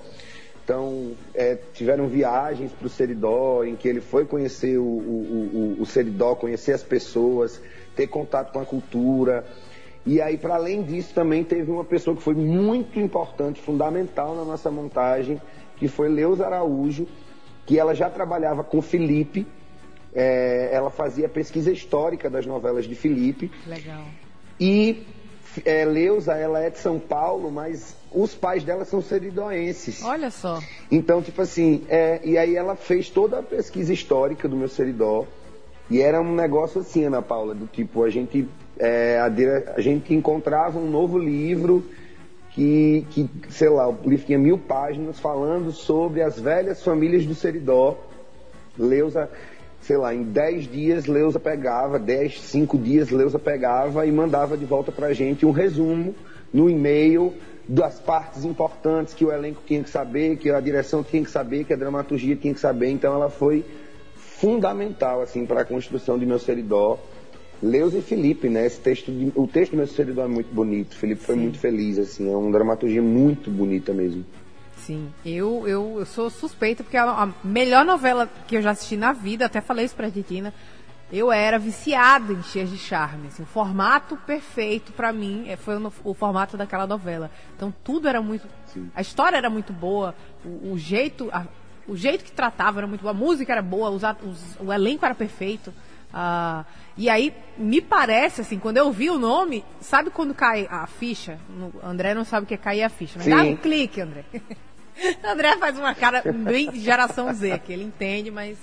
Então, 0.65 1.13
é, 1.35 1.59
tiveram 1.73 2.07
viagens 2.07 2.71
para 2.71 2.87
o 2.87 2.91
Seridó, 2.91 3.65
em 3.65 3.75
que 3.75 3.89
ele 3.89 4.01
foi 4.01 4.25
conhecer 4.25 4.79
o, 4.79 4.85
o, 4.85 5.77
o, 5.79 5.83
o 5.83 5.87
Seridó, 5.87 6.37
conhecer 6.37 6.73
as 6.73 6.83
pessoas, 6.85 7.61
ter 7.97 8.07
contato 8.07 8.53
com 8.53 8.61
a 8.61 8.65
cultura. 8.65 9.45
E 10.07 10.21
aí, 10.21 10.37
para 10.37 10.55
além 10.55 10.83
disso, 10.83 11.13
também 11.15 11.43
teve 11.43 11.71
uma 11.71 11.85
pessoa 11.85 12.17
que 12.17 12.23
foi 12.23 12.35
muito 12.35 13.01
importante, 13.01 13.61
fundamental 13.61 14.37
na 14.37 14.45
nossa 14.45 14.71
montagem, 14.71 15.41
que 15.77 15.89
foi 15.89 16.09
Leus 16.09 16.41
Araújo, 16.41 17.09
que 17.67 17.79
ela 17.79 17.95
já 17.95 18.11
trabalhava 18.11 18.65
com 18.65 18.83
Felipe, 18.83 19.47
é, 20.15 20.71
ela 20.73 20.91
fazia 20.91 21.29
pesquisa 21.29 21.71
histórica 21.71 22.29
das 22.29 22.45
novelas 22.45 22.85
de 22.85 22.95
Felipe. 22.95 23.51
Legal. 23.67 24.05
E 24.61 25.07
é, 25.65 25.85
Leusa, 25.85 26.35
ela 26.35 26.61
é 26.61 26.71
de 26.71 26.79
São 26.79 26.99
Paulo, 26.99 27.51
mas 27.51 27.97
os 28.13 28.35
pais 28.35 28.65
dela 28.65 28.85
são 28.85 29.03
seridoenses. 29.03 30.03
Olha 30.03 30.31
só. 30.31 30.61
Então, 30.91 31.23
tipo 31.23 31.41
assim, 31.43 31.85
é, 31.89 32.21
e 32.25 32.39
aí 32.39 32.57
ela 32.57 32.77
fez 32.77 33.09
toda 33.11 33.39
a 33.39 33.43
pesquisa 33.43 33.93
histórica 33.93 34.49
do 34.49 34.57
meu 34.57 34.69
seridó. 34.69 35.27
E 35.91 36.01
era 36.01 36.21
um 36.21 36.35
negócio 36.35 36.81
assim, 36.81 37.05
Ana 37.05 37.21
Paula, 37.21 37.55
do 37.55 37.67
tipo, 37.67 38.03
a 38.05 38.11
gente, 38.11 38.49
é, 38.79 39.19
a, 39.19 39.75
a, 39.77 39.81
gente 39.81 40.15
encontrava 40.15 40.79
um 40.79 40.91
novo 40.91 41.19
livro 41.19 41.85
que, 42.55 43.07
que, 43.11 43.31
sei 43.51 43.69
lá, 43.69 43.89
o 43.89 43.97
livro 44.05 44.27
tinha 44.27 44.39
mil 44.39 44.59
páginas 44.59 45.19
falando 45.19 45.73
sobre 45.73 46.23
as 46.23 46.39
velhas 46.39 46.83
famílias 46.83 47.25
do 47.25 47.35
Seridó. 47.35 47.99
Leusa, 48.79 49.29
sei 49.81 49.97
lá, 49.97 50.15
em 50.15 50.23
dez 50.23 50.67
dias 50.67 51.07
Leusa 51.07 51.41
pegava, 51.41 51.99
dez, 51.99 52.41
cinco 52.41 52.79
dias 52.79 53.11
Leusa 53.11 53.39
pegava 53.39 54.07
e 54.07 54.13
mandava 54.13 54.57
de 54.57 54.65
volta 54.65 54.93
pra 54.93 55.13
gente 55.13 55.45
um 55.45 55.51
resumo 55.51 56.15
no 56.53 56.69
e-mail 56.69 57.35
das 57.69 57.99
partes 57.99 58.45
importantes 58.45 59.15
que 59.15 59.25
o 59.25 59.33
elenco 59.33 59.63
tinha 59.67 59.83
que 59.83 59.91
saber, 59.91 60.37
que 60.37 60.51
a 60.51 60.61
direção 60.61 61.03
tinha 61.03 61.23
que 61.23 61.31
saber, 61.31 61.65
que 61.65 61.73
a 61.73 61.77
dramaturgia 61.77 62.37
tinha 62.37 62.53
que 62.53 62.61
saber. 62.61 62.91
Então 62.91 63.15
ela 63.15 63.31
foi 63.31 63.65
fundamental 64.15 65.23
assim 65.23 65.47
para 65.47 65.61
a 65.63 65.65
construção 65.65 66.19
de 66.19 66.27
meu 66.27 66.39
seridó. 66.39 66.99
Leus 67.63 67.95
e 67.95 68.03
Felipe, 68.03 68.49
né? 68.49 68.67
Esse 68.67 68.81
texto, 68.81 69.13
de, 69.13 69.33
o 69.37 69.47
texto 69.47 69.73
do 69.73 69.77
meu 69.77 69.87
seridó 69.87 70.25
é 70.25 70.29
muito 70.29 70.53
bonito. 70.53 70.97
Felipe 70.97 71.23
foi 71.23 71.37
Sim. 71.37 71.43
muito 71.43 71.59
feliz, 71.59 71.99
assim, 71.99 72.33
é 72.33 72.37
uma 72.37 72.51
dramaturgia 72.51 73.01
muito 73.01 73.51
bonita 73.51 73.93
mesmo. 73.93 74.25
Sim, 74.77 75.13
eu, 75.25 75.67
eu, 75.69 75.97
eu 76.01 76.07
sou 76.07 76.29
suspeita 76.29 76.83
porque 76.83 76.97
a, 76.97 77.05
a 77.05 77.29
melhor 77.45 77.85
novela 77.85 78.29
que 78.49 78.57
eu 78.57 78.63
já 78.63 78.73
assisti 78.73 78.97
na 78.97 79.13
vida, 79.13 79.47
até 79.47 79.61
falei 79.61 79.85
isso 79.85 79.95
pra 79.95 80.11
Titina, 80.11 80.53
eu 81.13 81.31
era 81.31 81.57
viciada 81.57 82.33
em 82.33 82.43
Cheias 82.43 82.69
de 82.69 82.79
Charme. 82.79 83.29
Assim, 83.29 83.45
o 83.45 83.47
formato 83.47 84.17
perfeito 84.17 84.93
para 84.93 85.13
mim 85.13 85.45
é, 85.47 85.57
foi 85.57 85.79
no, 85.79 85.93
o 86.03 86.15
formato 86.15 86.57
daquela 86.57 86.87
novela. 86.87 87.31
Então 87.55 87.73
tudo 87.85 88.09
era 88.09 88.21
muito. 88.21 88.49
Sim. 88.67 88.91
A 88.93 89.01
história 89.01 89.37
era 89.37 89.49
muito 89.49 89.73
boa, 89.73 90.17
o, 90.45 90.73
o 90.73 90.79
jeito. 90.79 91.29
A, 91.33 91.47
o 91.87 91.97
jeito 91.97 92.25
que 92.25 92.33
tratava 92.33 92.81
era 92.81 92.87
muito 92.87 93.03
boa, 93.03 93.11
a 93.11 93.15
música 93.15 93.53
era 93.53 93.63
boa, 93.63 93.91
os, 93.91 94.03
os, 94.03 94.57
o 94.61 94.73
elenco 94.73 95.05
era 95.05 95.15
perfeito. 95.15 95.73
Uh, 96.13 96.65
e 96.97 97.09
aí, 97.09 97.35
me 97.57 97.81
parece, 97.81 98.43
assim, 98.43 98.59
quando 98.59 98.77
eu 98.77 98.93
vi 98.93 99.09
o 99.09 99.19
nome, 99.19 99.65
sabe 99.81 100.11
quando 100.11 100.35
cai 100.35 100.69
a 100.71 100.87
ficha? 100.87 101.39
No, 101.49 101.73
André 101.83 102.15
não 102.15 102.25
sabe 102.25 102.45
o 102.45 102.47
que 102.47 102.55
é 102.55 102.59
cair 102.59 102.83
a 102.83 102.91
ficha, 102.91 103.15
mas 103.17 103.25
Sim. 103.25 103.31
dá 103.31 103.43
um 103.43 103.57
clique, 103.57 104.01
André. 104.01 104.25
André 105.25 105.57
faz 105.57 105.79
uma 105.79 105.95
cara 105.95 106.23
bem 106.23 106.71
geração 106.75 107.33
Z, 107.33 107.59
que 107.61 107.73
ele 107.73 107.85
entende, 107.85 108.31
mas 108.31 108.59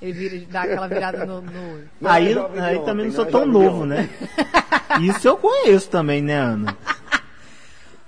ele 0.00 0.12
vira, 0.12 0.46
dá 0.48 0.62
aquela 0.62 0.86
virada 0.86 1.26
no, 1.26 1.40
no 1.40 1.84
Não, 2.00 2.10
aí, 2.10 2.32
aí 2.62 2.78
também 2.84 3.06
não 3.06 3.12
sou 3.12 3.26
tão 3.26 3.44
novo, 3.44 3.84
né? 3.84 4.08
Isso 5.00 5.26
eu 5.26 5.36
conheço 5.36 5.90
também, 5.90 6.22
né, 6.22 6.36
Ana? 6.36 6.76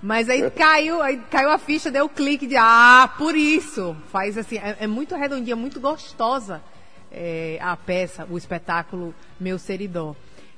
Mas 0.01 0.29
aí 0.29 0.49
caiu, 0.51 1.03
aí 1.03 1.17
caiu 1.31 1.51
a 1.51 1.59
ficha, 1.59 1.91
deu 1.91 2.05
o 2.05 2.09
clique 2.09 2.47
de 2.47 2.55
ah, 2.57 3.11
por 3.19 3.35
isso. 3.35 3.97
Faz 4.13 4.39
assim, 4.39 4.59
é, 4.59 4.77
é 4.81 4.87
muito 4.87 5.17
redondinha, 5.17 5.57
muito 5.57 5.81
gostosa 5.81 6.63
é, 7.17 7.59
a 7.61 7.77
peça, 7.77 8.27
o 8.31 8.37
espetáculo 8.37 9.15
Meu 9.41 9.59
Seridó. 9.59 10.15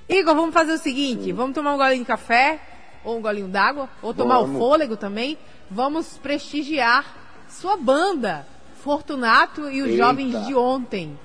Igor, 0.09 0.35
vamos 0.35 0.53
fazer 0.53 0.73
o 0.73 0.79
seguinte, 0.79 1.33
vamos 1.33 1.55
tomar 1.55 1.75
um 1.75 1.79
golinho 1.79 2.01
de 2.01 2.07
café, 2.07 2.61
ou 3.05 3.19
um 3.19 3.23
golinho 3.23 3.49
d'água, 3.49 3.89
ou 4.03 4.13
tomar 4.13 4.41
vamos. 4.41 4.57
o 4.57 4.59
fôlego 4.59 4.97
também. 4.97 5.39
Vamos 5.71 6.19
prestigiar 6.19 7.05
sua 7.49 7.77
banda, 7.77 8.47
Fortunato 8.83 9.71
e 9.71 9.83
os 9.83 9.91
Eita. 9.91 10.05
Jovens 10.05 10.47
de 10.47 10.55
Ontem. 10.55 11.19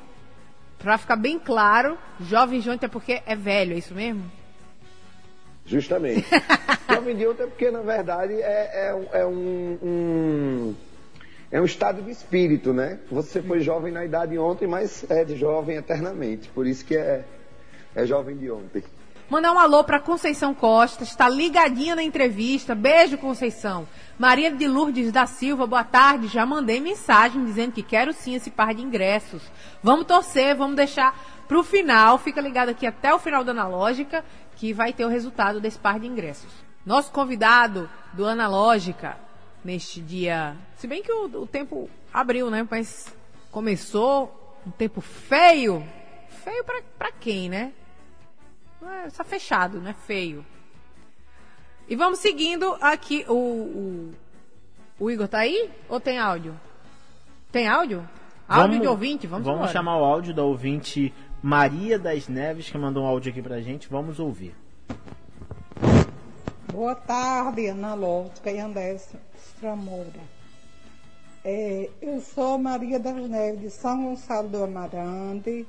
Pra 0.77 0.97
ficar 0.97 1.15
bem 1.15 1.39
claro, 1.39 1.97
jovem 2.19 2.59
de 2.59 2.69
ontem 2.69 2.87
é 2.87 2.89
porque 2.89 3.21
é 3.25 3.37
velho, 3.37 3.73
é 3.73 3.77
isso 3.77 3.93
mesmo? 3.93 4.29
Justamente. 5.65 6.27
jovem 6.91 7.15
de 7.15 7.25
ontem 7.25 7.43
é 7.43 7.47
porque, 7.47 7.71
na 7.71 7.79
verdade, 7.79 8.33
é, 8.33 8.91
é, 8.91 9.21
é 9.21 9.25
um, 9.25 9.79
um, 9.81 10.75
é 11.53 11.61
um 11.61 11.65
estado 11.65 12.01
de 12.01 12.09
espírito, 12.09 12.73
né? 12.73 12.97
Você 13.11 13.39
foi 13.39 13.59
jovem 13.61 13.93
na 13.93 14.03
idade 14.03 14.31
de 14.31 14.39
ontem, 14.39 14.67
mas 14.67 15.05
é 15.07 15.23
de 15.23 15.35
jovem 15.35 15.77
eternamente. 15.77 16.49
Por 16.49 16.65
isso 16.65 16.83
que 16.83 16.97
é, 16.97 17.23
é 17.93 18.07
jovem 18.07 18.35
de 18.35 18.49
ontem. 18.49 18.83
Mandar 19.29 19.53
um 19.53 19.59
alô 19.59 19.83
para 19.83 19.99
Conceição 19.99 20.55
Costa, 20.55 21.03
está 21.03 21.29
ligadinha 21.29 21.95
na 21.95 22.01
entrevista. 22.01 22.73
Beijo, 22.73 23.19
Conceição. 23.19 23.87
Maria 24.17 24.51
de 24.51 24.67
Lourdes 24.67 25.11
da 25.11 25.27
Silva, 25.27 25.67
boa 25.67 25.83
tarde. 25.83 26.27
Já 26.27 26.43
mandei 26.43 26.81
mensagem 26.81 27.45
dizendo 27.45 27.71
que 27.71 27.83
quero 27.83 28.13
sim 28.13 28.33
esse 28.33 28.49
par 28.49 28.73
de 28.73 28.81
ingressos. 28.81 29.43
Vamos 29.83 30.07
torcer, 30.07 30.55
vamos 30.55 30.75
deixar 30.75 31.15
para 31.47 31.59
o 31.59 31.63
final. 31.63 32.17
Fica 32.17 32.41
ligado 32.41 32.69
aqui 32.69 32.87
até 32.87 33.13
o 33.13 33.19
final 33.19 33.43
da 33.43 33.51
Analógica, 33.51 34.25
que 34.55 34.73
vai 34.73 34.91
ter 34.91 35.05
o 35.05 35.09
resultado 35.09 35.61
desse 35.61 35.77
par 35.77 35.99
de 35.99 36.07
ingressos. 36.07 36.51
Nosso 36.83 37.11
convidado 37.11 37.87
do 38.13 38.25
Analógica, 38.25 39.17
neste 39.63 40.01
dia. 40.01 40.55
Se 40.75 40.87
bem 40.87 41.01
que 41.01 41.11
o, 41.11 41.25
o 41.25 41.47
tempo 41.47 41.89
abriu, 42.13 42.49
né? 42.49 42.67
Mas 42.69 43.13
começou 43.51 44.59
um 44.65 44.71
tempo 44.71 45.01
feio. 45.01 45.83
Feio 46.43 46.63
para 46.97 47.11
quem, 47.11 47.49
né? 47.49 47.71
É, 48.81 49.07
está 49.07 49.23
fechado, 49.23 49.79
né? 49.79 49.95
Feio. 50.05 50.45
E 51.87 51.95
vamos 51.95 52.19
seguindo 52.19 52.75
aqui. 52.81 53.25
O, 53.27 53.33
o, 53.33 54.13
o, 54.99 55.11
Igor 55.11 55.27
tá 55.27 55.39
aí? 55.39 55.69
Ou 55.87 55.99
tem 55.99 56.17
áudio? 56.17 56.59
Tem 57.51 57.67
áudio? 57.67 58.07
Áudio 58.47 58.67
vamos, 58.67 58.81
de 58.81 58.87
ouvinte? 58.87 59.27
Vamos 59.27 59.45
Vamos 59.45 59.59
embora. 59.59 59.73
chamar 59.73 59.97
o 59.97 60.03
áudio 60.03 60.33
da 60.33 60.43
ouvinte 60.43 61.13
Maria 61.41 61.97
das 61.97 62.27
Neves, 62.27 62.69
que 62.69 62.77
mandou 62.77 63.03
um 63.03 63.07
áudio 63.07 63.31
aqui 63.31 63.41
pra 63.41 63.61
gente. 63.61 63.89
Vamos 63.89 64.19
ouvir. 64.19 64.55
Boa 66.73 66.95
tarde, 66.95 67.67
Ana 67.67 67.93
Lógica 67.93 68.49
e 68.49 68.59
Andrés 68.59 69.07
Moura. 69.61 70.21
É, 71.45 71.87
eu 72.01 72.19
sou 72.19 72.57
Maria 72.57 72.97
das 72.97 73.29
Neves 73.29 73.61
de 73.61 73.69
São 73.69 74.05
Gonçalo 74.05 74.49
do 74.49 74.63
Amarante 74.63 75.67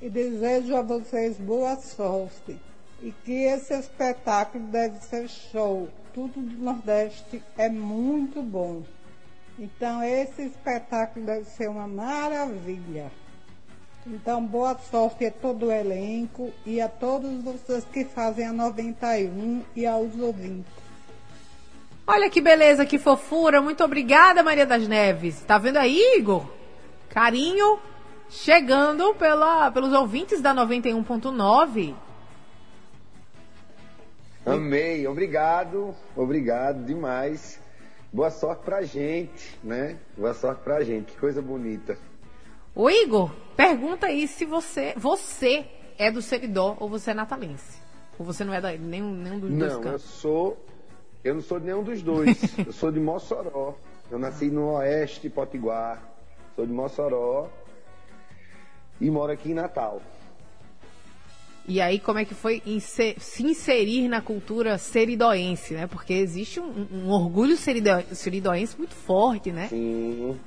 e 0.00 0.08
desejo 0.08 0.74
a 0.74 0.80
vocês 0.80 1.36
boa 1.36 1.76
sorte 1.76 2.58
e 3.02 3.12
que 3.12 3.32
esse 3.32 3.74
espetáculo 3.74 4.64
deve 4.68 4.98
ser 5.00 5.28
show. 5.28 5.90
Tudo 6.14 6.40
do 6.40 6.64
Nordeste 6.64 7.42
é 7.58 7.68
muito 7.68 8.40
bom. 8.40 8.82
Então 9.58 10.02
esse 10.02 10.40
espetáculo 10.40 11.26
deve 11.26 11.44
ser 11.50 11.68
uma 11.68 11.86
maravilha. 11.86 13.12
Então 14.06 14.46
boa 14.46 14.76
sorte 14.78 15.26
a 15.26 15.32
todo 15.32 15.66
o 15.66 15.72
elenco 15.72 16.52
e 16.64 16.80
a 16.80 16.88
todos 16.88 17.42
vocês 17.42 17.84
que 17.92 18.04
fazem 18.04 18.46
a 18.46 18.52
91 18.52 19.62
e 19.74 19.84
aos 19.84 20.16
ouvintes. 20.16 20.72
Olha 22.06 22.30
que 22.30 22.40
beleza, 22.40 22.86
que 22.86 23.00
fofura. 23.00 23.60
Muito 23.60 23.82
obrigada, 23.82 24.44
Maria 24.44 24.64
das 24.64 24.86
Neves. 24.86 25.40
Tá 25.42 25.58
vendo 25.58 25.78
aí, 25.78 26.18
Igor? 26.18 26.46
Carinho 27.08 27.80
chegando 28.28 29.12
pela, 29.14 29.72
pelos 29.72 29.92
ouvintes 29.92 30.40
da 30.40 30.54
91.9. 30.54 31.94
Amei, 34.44 35.04
obrigado, 35.08 35.92
obrigado 36.14 36.84
demais. 36.84 37.60
Boa 38.12 38.30
sorte 38.30 38.62
pra 38.64 38.82
gente, 38.82 39.58
né? 39.64 39.98
Boa 40.16 40.32
sorte 40.32 40.62
pra 40.62 40.84
gente, 40.84 41.12
que 41.12 41.18
coisa 41.18 41.42
bonita. 41.42 41.98
Ô 42.76 42.90
Igor, 42.90 43.30
pergunta 43.56 44.06
aí 44.06 44.28
se 44.28 44.44
você, 44.44 44.92
você 44.98 45.64
é 45.98 46.10
do 46.10 46.20
Seridó 46.20 46.76
ou 46.78 46.90
você 46.90 47.12
é 47.12 47.14
natalense. 47.14 47.78
Ou 48.18 48.26
você 48.26 48.44
não 48.44 48.52
é 48.52 48.60
da, 48.60 48.72
nenhum, 48.72 49.10
nenhum 49.14 49.40
dos 49.40 49.50
dois 49.50 49.72
Não, 49.72 49.82
eu 49.92 49.98
sou. 49.98 50.58
Eu 51.24 51.34
não 51.36 51.40
sou 51.40 51.58
de 51.58 51.64
nenhum 51.66 51.82
dos 51.82 52.02
dois. 52.02 52.36
eu 52.64 52.72
sou 52.72 52.92
de 52.92 53.00
Mossoró. 53.00 53.74
Eu 54.10 54.18
nasci 54.18 54.50
no 54.50 54.74
oeste 54.74 55.30
Potiguar. 55.30 56.02
Sou 56.54 56.66
de 56.66 56.72
Mossoró. 56.72 57.48
E 59.00 59.10
moro 59.10 59.32
aqui 59.32 59.50
em 59.52 59.54
Natal. 59.54 60.02
E 61.68 61.80
aí, 61.80 61.98
como 61.98 62.18
é 62.18 62.24
que 62.24 62.34
foi 62.34 62.62
inse- 62.64 63.16
se 63.18 63.42
inserir 63.42 64.06
na 64.06 64.20
cultura 64.20 64.78
seridoense, 64.78 65.74
né? 65.74 65.86
Porque 65.86 66.12
existe 66.12 66.60
um, 66.60 66.86
um 66.92 67.10
orgulho 67.10 67.56
serido- 67.56 68.04
seridoense 68.14 68.76
muito 68.78 68.94
forte, 68.94 69.50
né? 69.50 69.66
Sim. 69.68 70.38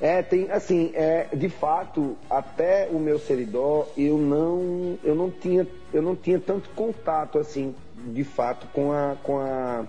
É, 0.00 0.22
tem, 0.22 0.48
assim, 0.50 0.92
é, 0.94 1.28
de 1.34 1.48
fato, 1.48 2.16
até 2.30 2.88
o 2.90 3.00
meu 3.00 3.18
seridó, 3.18 3.88
eu 3.96 4.16
não, 4.16 4.96
eu 5.02 5.14
não 5.14 5.28
tinha, 5.28 5.66
eu 5.92 6.00
não 6.00 6.14
tinha 6.14 6.38
tanto 6.38 6.70
contato, 6.70 7.36
assim, 7.38 7.74
de 7.96 8.22
fato, 8.22 8.68
com 8.72 8.92
a, 8.92 9.16
com 9.24 9.38
a, 9.40 9.84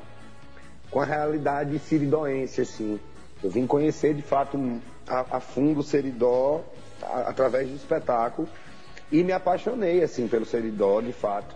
com 0.89 0.99
a 0.99 1.05
realidade 1.05 1.77
seridoense, 1.77 2.61
assim. 2.61 2.99
Eu 3.43 3.51
vim 3.51 3.67
conhecer, 3.67 4.15
de 4.15 4.23
fato, 4.23 4.59
a, 5.07 5.37
a 5.37 5.39
fundo 5.39 5.81
o 5.81 5.83
seridó 5.83 6.61
a- 7.03 7.29
através 7.29 7.69
do 7.69 7.75
espetáculo 7.75 8.47
e 9.11 9.23
me 9.23 9.31
apaixonei, 9.31 10.01
assim, 10.01 10.27
pelo 10.27 10.45
seridó, 10.45 11.01
de 11.01 11.13
fato. 11.13 11.55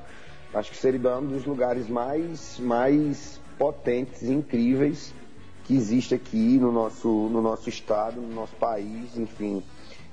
Acho 0.54 0.70
que 0.70 0.78
o 0.78 0.80
seridó 0.80 1.10
é 1.14 1.18
um 1.18 1.26
dos 1.26 1.46
lugares 1.46 1.90
mais, 1.90 2.60
mais 2.60 3.42
potentes, 3.58 4.22
incríveis 4.22 5.12
que 5.64 5.76
existe 5.76 6.14
aqui 6.14 6.58
no 6.58 6.72
nosso, 6.72 7.08
no 7.08 7.42
nosso 7.42 7.70
estado, 7.70 8.20
no 8.22 8.34
nosso 8.34 8.56
país, 8.56 9.18
enfim. 9.18 9.64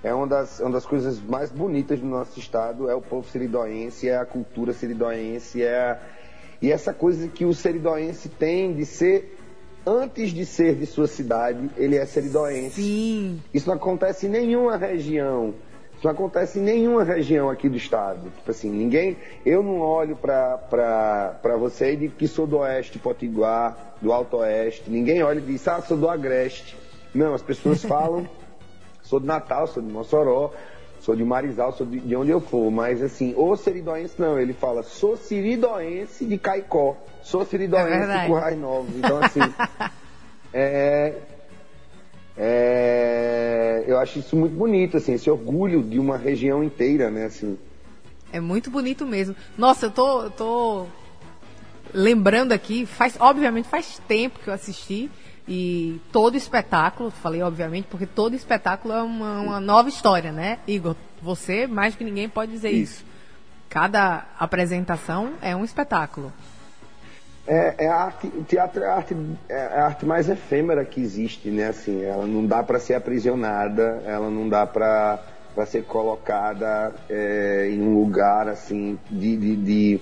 É 0.03 0.15
uma 0.15 0.27
das, 0.27 0.61
uma 0.61 0.71
das 0.71 0.87
coisas 0.87 1.21
mais 1.21 1.51
bonitas 1.51 2.01
do 2.01 2.07
nosso 2.07 2.39
estado, 2.39 2.89
é 2.89 2.95
o 2.95 3.03
povo 3.03 3.29
seridoense, 3.29 4.09
é 4.09 4.17
a 4.17 4.25
cultura 4.25 4.73
seridoense, 4.73 5.63
é 5.63 5.77
a- 5.77 6.01
e 6.63 6.71
essa 6.71 6.93
coisa 6.95 7.27
que 7.29 7.45
o 7.45 7.53
seridoense 7.53 8.29
tem 8.29 8.73
de 8.75 8.85
ser, 8.87 9.37
antes 9.87 10.31
de 10.31 10.45
ser 10.47 10.77
de 10.77 10.87
sua 10.87 11.07
cidade, 11.07 11.71
ele 11.77 11.97
é 11.97 12.07
seridoense. 12.07 12.83
Sim. 12.83 13.43
Isso 13.53 13.67
não 13.69 13.75
acontece 13.77 14.27
em 14.27 14.31
nenhuma 14.31 14.77
região. 14.77 15.55
Isso 16.01 16.07
não 16.07 16.15
acontece 16.15 16.59
em 16.59 16.63
nenhuma 16.63 17.05
região 17.05 17.51
aqui 17.51 17.69
do 17.69 17.77
estado. 17.77 18.23
Tipo 18.35 18.51
assim, 18.51 18.71
ninguém. 18.71 19.19
Eu 19.45 19.63
não 19.63 19.81
olho 19.81 20.17
para 20.17 21.57
você 21.59 21.93
e 21.93 21.97
digo 21.97 22.15
que 22.15 22.27
sou 22.27 22.47
do 22.47 22.57
oeste 22.57 22.99
potiguar, 22.99 23.77
do 24.01 24.11
alto 24.11 24.39
oeste. 24.39 24.89
Ninguém 24.89 25.23
olha 25.23 25.41
e 25.41 25.43
diz, 25.43 25.69
ah, 25.69 25.83
sou 25.83 25.99
do 25.99 26.09
agreste. 26.09 26.75
Não, 27.15 27.35
as 27.35 27.43
pessoas 27.43 27.85
falam, 27.85 28.27
sou 29.03 29.21
de 29.21 29.27
Natal, 29.27 29.67
sou 29.67 29.83
de 29.83 29.93
Mossoró, 29.93 30.53
sou 31.01 31.15
de 31.15 31.23
Marizal, 31.23 31.71
sou 31.73 31.87
de, 31.87 32.01
de 32.01 32.17
onde 32.17 32.31
eu 32.31 32.41
for. 32.41 32.71
Mas 32.71 33.03
assim, 33.03 33.35
o 33.37 33.55
seridoense 33.55 34.15
não, 34.19 34.41
ele 34.41 34.55
fala, 34.55 34.83
sou 34.83 35.19
siridoense 35.19 36.25
de 36.25 36.39
Caicó, 36.39 36.97
sou 37.21 37.43
É 37.43 37.45
siridoense 37.45 37.91
verdade. 37.91 38.23
de 38.23 38.27
Currais 38.27 38.59
Novos. 38.59 38.97
Então 38.97 39.19
assim. 39.23 39.41
é, 40.51 41.13
é, 42.37 43.85
eu 43.87 43.99
acho 43.99 44.19
isso 44.19 44.37
muito 44.37 44.55
bonito, 44.55 44.97
assim, 44.97 45.14
esse 45.14 45.31
orgulho 45.31 45.83
de 45.83 45.99
uma 45.99 46.16
região 46.16 46.62
inteira, 46.62 47.11
né, 47.11 47.27
assim. 47.27 47.59
É 48.33 48.40
muito 48.40 48.71
bonito 48.71 49.05
mesmo. 49.07 49.35
Nossa, 49.59 49.87
eu 49.87 49.90
tô, 49.90 50.23
eu 50.23 50.31
tô 50.31 50.87
lembrando 51.93 52.53
aqui, 52.53 52.87
faz, 52.87 53.16
obviamente 53.19 53.69
faz 53.69 54.01
tempo 54.07 54.38
que 54.38 54.49
eu 54.49 54.55
assisti 54.55 55.11
e 55.49 56.01
todo 56.12 56.37
espetáculo, 56.37 57.11
falei 57.11 57.43
obviamente, 57.43 57.87
porque 57.90 58.07
todo 58.07 58.37
espetáculo 58.37 58.95
é 58.95 59.03
uma, 59.03 59.40
uma 59.40 59.61
nova 59.61 59.88
história, 59.88 60.31
né? 60.31 60.61
Igor, 60.66 60.95
você 61.21 61.66
mais 61.66 61.97
que 61.97 62.05
ninguém 62.05 62.29
pode 62.29 62.53
dizer 62.53 62.71
isso. 62.71 63.05
Cada 63.69 64.27
apresentação 64.38 65.33
é 65.43 65.55
um 65.55 65.64
espetáculo. 65.64 66.33
É, 67.53 67.75
é 67.79 67.89
arte, 67.89 68.29
o 68.29 68.45
teatro 68.45 68.81
é 68.85 68.87
a 68.87 68.95
arte, 68.95 69.17
é 69.49 69.57
a 69.61 69.87
arte 69.87 70.07
mais 70.07 70.29
efêmera 70.29 70.85
que 70.85 71.01
existe, 71.01 71.51
né, 71.51 71.67
assim, 71.67 72.05
ela 72.05 72.25
não 72.25 72.47
dá 72.47 72.63
para 72.63 72.79
ser 72.79 72.95
aprisionada, 72.95 74.01
ela 74.07 74.31
não 74.31 74.49
dá 74.49 74.65
para 74.65 75.19
ser 75.67 75.83
colocada 75.83 76.95
é, 77.09 77.69
em 77.69 77.83
um 77.83 78.01
lugar 78.01 78.49
assim 78.49 78.97
de, 79.11 79.37
de, 79.37 79.57
de, 79.57 80.01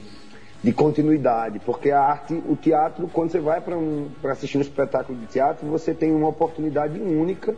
de 0.63 0.73
continuidade, 0.75 1.59
porque 1.61 1.91
a 1.91 2.03
arte, 2.03 2.35
o 2.35 2.55
teatro, 2.55 3.09
quando 3.11 3.31
você 3.31 3.41
vai 3.41 3.63
para 3.63 3.79
um, 3.79 4.11
assistir 4.25 4.59
um 4.59 4.61
espetáculo 4.61 5.19
de 5.19 5.25
teatro, 5.25 5.67
você 5.67 5.95
tem 5.95 6.13
uma 6.13 6.29
oportunidade 6.29 7.01
única 7.01 7.57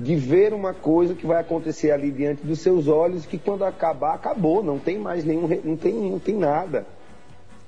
de 0.00 0.16
ver 0.16 0.52
uma 0.52 0.74
coisa 0.74 1.14
que 1.14 1.28
vai 1.28 1.40
acontecer 1.40 1.92
ali 1.92 2.10
diante 2.10 2.44
dos 2.44 2.58
seus 2.58 2.88
olhos, 2.88 3.24
que 3.24 3.38
quando 3.38 3.64
acabar, 3.64 4.14
acabou, 4.14 4.64
não 4.64 4.80
tem 4.80 4.98
mais 4.98 5.24
nenhum, 5.24 5.46
não 5.62 5.76
tem, 5.76 5.92
não 5.92 6.18
tem 6.18 6.36
nada, 6.36 6.84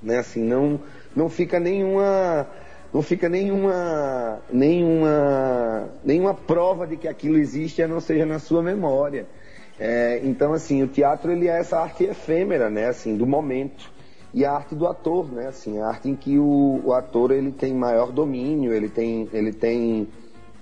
né? 0.03 0.17
Assim, 0.17 0.43
não, 0.43 0.81
não 1.15 1.29
fica 1.29 1.59
nenhuma, 1.59 2.47
não 2.93 3.01
fica 3.01 3.29
nenhuma, 3.29 4.39
nenhuma, 4.51 5.89
nenhuma 6.03 6.33
prova 6.33 6.85
de 6.85 6.97
que 6.97 7.07
aquilo 7.07 7.37
existe, 7.37 7.81
a 7.81 7.87
não 7.87 7.99
seja 7.99 8.25
na 8.25 8.39
sua 8.39 8.61
memória. 8.61 9.25
É, 9.79 10.21
então, 10.23 10.53
assim, 10.53 10.83
o 10.83 10.87
teatro 10.87 11.31
ele 11.31 11.47
é 11.47 11.59
essa 11.59 11.79
arte 11.79 12.03
efêmera, 12.03 12.69
né? 12.69 12.87
Assim, 12.87 13.15
do 13.15 13.25
momento 13.25 13.91
e 14.33 14.43
a 14.43 14.51
arte 14.51 14.75
do 14.75 14.87
ator, 14.87 15.31
né? 15.31 15.47
Assim, 15.47 15.79
a 15.79 15.87
arte 15.87 16.09
em 16.09 16.15
que 16.15 16.37
o, 16.37 16.81
o 16.83 16.93
ator 16.93 17.31
ele 17.31 17.51
tem 17.51 17.73
maior 17.73 18.11
domínio, 18.11 18.73
ele 18.73 18.89
tem, 18.89 19.29
ele 19.31 19.53
tem 19.53 20.07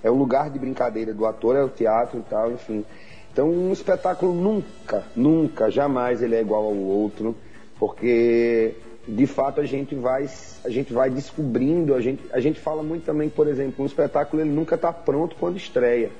é 0.04 0.10
o 0.10 0.14
lugar 0.14 0.50
de 0.50 0.58
brincadeira 0.58 1.14
do 1.14 1.24
ator 1.24 1.56
é 1.56 1.64
o 1.64 1.68
teatro 1.68 2.18
e 2.18 2.22
tal, 2.22 2.52
enfim. 2.52 2.84
Então, 3.32 3.48
um 3.50 3.72
espetáculo 3.72 4.32
nunca, 4.34 5.02
nunca, 5.16 5.70
jamais 5.70 6.22
ele 6.22 6.36
é 6.36 6.40
igual 6.40 6.62
ao 6.64 6.76
outro, 6.76 7.34
porque 7.78 8.74
de 9.06 9.26
fato 9.26 9.60
a 9.60 9.66
gente 9.66 9.94
vai 9.94 10.28
a 10.64 10.70
gente 10.70 10.92
vai 10.92 11.10
descobrindo 11.10 11.94
a 11.94 12.00
gente 12.00 12.22
a 12.32 12.40
gente 12.40 12.58
fala 12.58 12.82
muito 12.82 13.04
também 13.04 13.28
por 13.28 13.46
exemplo 13.46 13.82
um 13.82 13.86
espetáculo 13.86 14.42
ele 14.42 14.50
nunca 14.50 14.74
está 14.76 14.92
pronto 14.92 15.36
quando 15.36 15.56
estreia. 15.56 16.10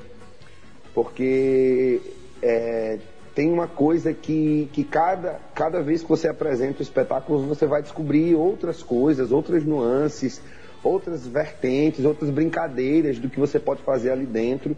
Porque 0.94 2.00
é, 2.40 2.98
tem 3.34 3.50
uma 3.50 3.66
coisa 3.66 4.12
que, 4.12 4.68
que 4.72 4.84
cada, 4.84 5.40
cada 5.54 5.82
vez 5.82 6.02
que 6.02 6.08
você 6.08 6.28
apresenta 6.28 6.80
o 6.80 6.82
espetáculo 6.82 7.46
você 7.46 7.66
vai 7.66 7.82
descobrir 7.82 8.34
outras 8.34 8.82
coisas 8.82 9.32
outras 9.32 9.64
nuances 9.64 10.40
outras 10.82 11.26
vertentes 11.26 12.04
outras 12.04 12.30
brincadeiras 12.30 13.18
do 13.18 13.28
que 13.28 13.40
você 13.40 13.58
pode 13.58 13.82
fazer 13.82 14.10
ali 14.10 14.26
dentro. 14.26 14.76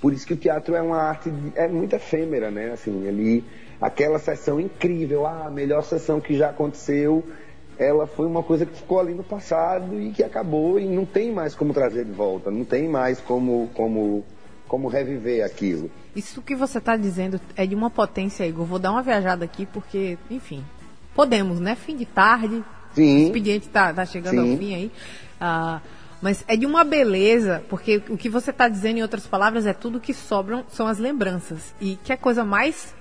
Por 0.00 0.12
isso 0.12 0.26
que 0.26 0.34
o 0.34 0.36
teatro 0.36 0.74
é 0.74 0.82
uma 0.82 0.98
arte 0.98 1.32
é 1.54 1.68
muito 1.68 1.94
efêmera 1.94 2.50
né? 2.50 2.72
Assim 2.72 3.06
ele 3.06 3.44
aquela 3.84 4.18
sessão 4.18 4.58
incrível, 4.58 5.26
ah, 5.26 5.44
a 5.46 5.50
melhor 5.50 5.82
sessão 5.82 6.18
que 6.18 6.34
já 6.34 6.48
aconteceu, 6.48 7.22
ela 7.78 8.06
foi 8.06 8.26
uma 8.26 8.42
coisa 8.42 8.64
que 8.64 8.74
ficou 8.74 8.98
ali 8.98 9.12
no 9.12 9.22
passado 9.22 10.00
e 10.00 10.10
que 10.10 10.24
acabou 10.24 10.80
e 10.80 10.86
não 10.86 11.04
tem 11.04 11.30
mais 11.30 11.54
como 11.54 11.74
trazer 11.74 12.06
de 12.06 12.12
volta, 12.12 12.50
não 12.50 12.64
tem 12.64 12.88
mais 12.88 13.20
como, 13.20 13.68
como, 13.74 14.24
como 14.66 14.88
reviver 14.88 15.44
aquilo. 15.44 15.90
Isso 16.16 16.40
que 16.40 16.54
você 16.54 16.78
está 16.78 16.96
dizendo 16.96 17.38
é 17.54 17.66
de 17.66 17.74
uma 17.74 17.90
potência, 17.90 18.46
Igor. 18.46 18.64
Vou 18.64 18.78
dar 18.78 18.90
uma 18.90 19.02
viajada 19.02 19.44
aqui 19.44 19.66
porque, 19.66 20.16
enfim, 20.30 20.64
podemos, 21.14 21.60
né? 21.60 21.74
Fim 21.74 21.94
de 21.94 22.06
tarde, 22.06 22.64
Sim. 22.94 23.16
o 23.16 23.26
expediente 23.26 23.66
está 23.66 23.92
tá 23.92 24.06
chegando 24.06 24.40
Sim. 24.40 24.52
ao 24.52 24.58
fim 24.58 24.74
aí. 24.74 24.92
Ah, 25.38 25.80
mas 26.22 26.42
é 26.48 26.56
de 26.56 26.64
uma 26.64 26.84
beleza, 26.84 27.62
porque 27.68 28.00
o 28.08 28.16
que 28.16 28.30
você 28.30 28.48
está 28.48 28.66
dizendo, 28.66 29.00
em 29.00 29.02
outras 29.02 29.26
palavras, 29.26 29.66
é 29.66 29.74
tudo 29.74 30.00
que 30.00 30.14
sobram 30.14 30.64
são 30.70 30.86
as 30.86 30.98
lembranças. 30.98 31.74
E 31.78 31.96
que 31.96 32.14
é 32.14 32.16
coisa 32.16 32.42
mais 32.42 32.94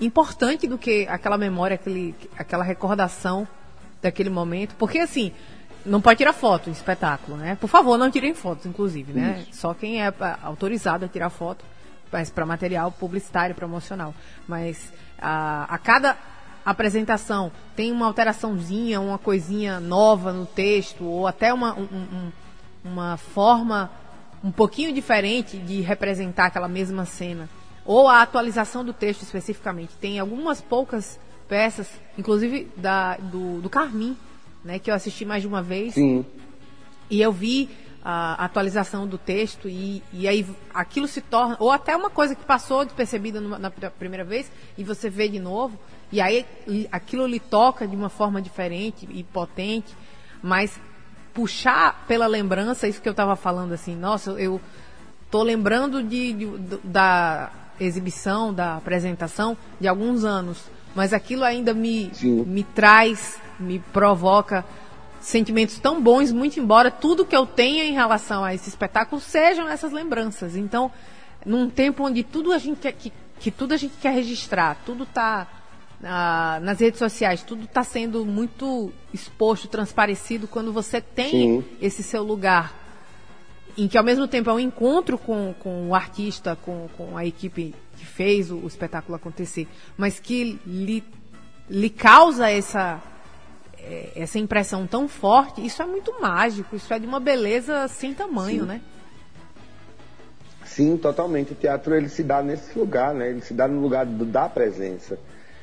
importante 0.00 0.66
do 0.66 0.76
que 0.78 1.06
aquela 1.08 1.38
memória, 1.38 1.74
aquele, 1.74 2.14
aquela 2.38 2.64
recordação 2.64 3.46
daquele 4.02 4.30
momento. 4.30 4.74
Porque, 4.76 4.98
assim, 4.98 5.32
não 5.84 6.00
pode 6.00 6.18
tirar 6.18 6.32
foto 6.32 6.68
em 6.68 6.72
espetáculo, 6.72 7.36
né? 7.36 7.56
Por 7.60 7.68
favor, 7.68 7.96
não 7.96 8.10
tirem 8.10 8.34
fotos, 8.34 8.66
inclusive, 8.66 9.12
né? 9.12 9.44
Isso. 9.48 9.60
Só 9.60 9.74
quem 9.74 10.02
é 10.02 10.12
ah, 10.20 10.38
autorizado 10.42 11.04
a 11.04 11.08
tirar 11.08 11.30
foto, 11.30 11.64
mas 12.12 12.30
para 12.30 12.44
material 12.46 12.90
publicitário, 12.92 13.54
promocional. 13.54 14.14
Mas 14.46 14.92
a, 15.18 15.64
a 15.74 15.78
cada 15.78 16.16
apresentação 16.64 17.50
tem 17.76 17.92
uma 17.92 18.06
alteraçãozinha, 18.06 19.00
uma 19.00 19.18
coisinha 19.18 19.78
nova 19.80 20.32
no 20.32 20.44
texto, 20.46 21.04
ou 21.04 21.26
até 21.26 21.52
uma, 21.54 21.74
um- 21.74 21.82
um- 21.84 22.32
uma 22.84 23.16
forma 23.16 23.90
um 24.44 24.50
pouquinho 24.50 24.92
diferente 24.92 25.56
de 25.56 25.80
representar 25.80 26.46
aquela 26.46 26.68
mesma 26.68 27.04
cena. 27.04 27.48
Ou 27.86 28.08
a 28.08 28.20
atualização 28.22 28.84
do 28.84 28.92
texto 28.92 29.22
especificamente. 29.22 29.94
Tem 30.00 30.18
algumas 30.18 30.60
poucas 30.60 31.18
peças, 31.48 31.88
inclusive 32.18 32.68
da, 32.76 33.16
do, 33.16 33.60
do 33.60 33.70
Carmim, 33.70 34.16
né, 34.64 34.78
que 34.80 34.90
eu 34.90 34.94
assisti 34.94 35.24
mais 35.24 35.42
de 35.42 35.48
uma 35.48 35.62
vez. 35.62 35.94
Sim. 35.94 36.26
E 37.08 37.20
eu 37.22 37.30
vi 37.32 37.70
a 38.04 38.44
atualização 38.44 39.06
do 39.06 39.18
texto 39.18 39.68
e, 39.68 40.02
e 40.12 40.28
aí 40.28 40.46
aquilo 40.72 41.08
se 41.08 41.20
torna, 41.20 41.56
ou 41.58 41.70
até 41.72 41.96
uma 41.96 42.10
coisa 42.10 42.34
que 42.36 42.44
passou 42.44 42.84
despercebida 42.84 43.40
numa- 43.40 43.58
na 43.58 43.68
pr- 43.70 43.86
primeira 43.98 44.24
vez 44.24 44.50
e 44.78 44.84
você 44.84 45.10
vê 45.10 45.28
de 45.28 45.40
novo, 45.40 45.76
e 46.12 46.20
aí 46.20 46.46
aquilo 46.92 47.26
lhe 47.26 47.40
toca 47.40 47.86
de 47.86 47.96
uma 47.96 48.08
forma 48.08 48.40
diferente 48.40 49.08
e 49.10 49.24
potente, 49.24 49.92
mas 50.40 50.78
puxar 51.34 52.04
pela 52.06 52.28
lembrança, 52.28 52.86
isso 52.86 53.02
que 53.02 53.08
eu 53.08 53.12
estava 53.12 53.34
falando 53.34 53.72
assim, 53.72 53.96
nossa, 53.96 54.30
eu 54.32 54.60
tô 55.28 55.42
lembrando 55.42 56.00
de, 56.02 56.32
de- 56.32 56.78
da 56.84 57.50
exibição, 57.78 58.52
da 58.52 58.76
apresentação 58.76 59.56
de 59.80 59.88
alguns 59.88 60.24
anos, 60.24 60.58
mas 60.94 61.12
aquilo 61.12 61.44
ainda 61.44 61.74
me, 61.74 62.10
Sim. 62.14 62.44
me 62.44 62.64
traz, 62.64 63.38
me 63.58 63.78
provoca 63.78 64.64
sentimentos 65.20 65.78
tão 65.78 66.00
bons, 66.00 66.30
muito 66.32 66.60
embora 66.60 66.90
tudo 66.90 67.24
que 67.24 67.36
eu 67.36 67.44
tenha 67.44 67.84
em 67.84 67.92
relação 67.92 68.44
a 68.44 68.54
esse 68.54 68.68
espetáculo 68.68 69.20
sejam 69.20 69.68
essas 69.68 69.92
lembranças. 69.92 70.56
Então, 70.56 70.90
num 71.44 71.68
tempo 71.68 72.04
onde 72.04 72.22
tudo 72.22 72.52
a 72.52 72.58
gente 72.58 72.78
quer, 72.78 72.92
que, 72.92 73.12
que 73.40 73.50
tudo 73.50 73.74
a 73.74 73.76
gente 73.76 73.94
quer 74.00 74.14
registrar, 74.14 74.76
tudo 74.84 75.02
está 75.04 75.48
nas 76.60 76.78
redes 76.78 76.98
sociais, 76.98 77.42
tudo 77.42 77.64
está 77.64 77.82
sendo 77.82 78.24
muito 78.24 78.92
exposto, 79.12 79.66
transparecido, 79.66 80.46
quando 80.46 80.72
você 80.72 81.00
tem 81.00 81.30
Sim. 81.30 81.64
esse 81.80 82.02
seu 82.02 82.22
lugar 82.22 82.85
em 83.76 83.86
que 83.88 83.98
ao 83.98 84.04
mesmo 84.04 84.26
tempo 84.26 84.48
é 84.50 84.52
um 84.52 84.60
encontro 84.60 85.18
com, 85.18 85.54
com 85.60 85.88
o 85.88 85.94
artista, 85.94 86.56
com, 86.56 86.88
com 86.96 87.16
a 87.16 87.24
equipe 87.26 87.74
que 87.96 88.06
fez 88.06 88.50
o, 88.50 88.56
o 88.56 88.66
espetáculo 88.66 89.14
acontecer, 89.16 89.66
mas 89.96 90.18
que 90.18 90.58
lhe, 90.66 91.04
lhe 91.68 91.90
causa 91.90 92.50
essa, 92.50 93.02
eh, 93.78 94.12
essa 94.16 94.38
impressão 94.38 94.86
tão 94.86 95.06
forte, 95.08 95.64
isso 95.64 95.82
é 95.82 95.86
muito 95.86 96.14
mágico, 96.20 96.76
isso 96.76 96.92
é 96.92 96.98
de 96.98 97.06
uma 97.06 97.20
beleza 97.20 97.86
sem 97.88 98.14
tamanho, 98.14 98.62
Sim. 98.62 98.66
né? 98.68 98.80
Sim, 100.64 100.96
totalmente. 100.96 101.52
O 101.52 101.54
teatro 101.54 101.94
ele 101.94 102.08
se 102.08 102.22
dá 102.22 102.42
nesse 102.42 102.78
lugar, 102.78 103.14
né? 103.14 103.30
Ele 103.30 103.40
se 103.40 103.54
dá 103.54 103.66
no 103.68 103.80
lugar 103.80 104.04
do- 104.04 104.24
da 104.26 104.48
presença. 104.48 105.18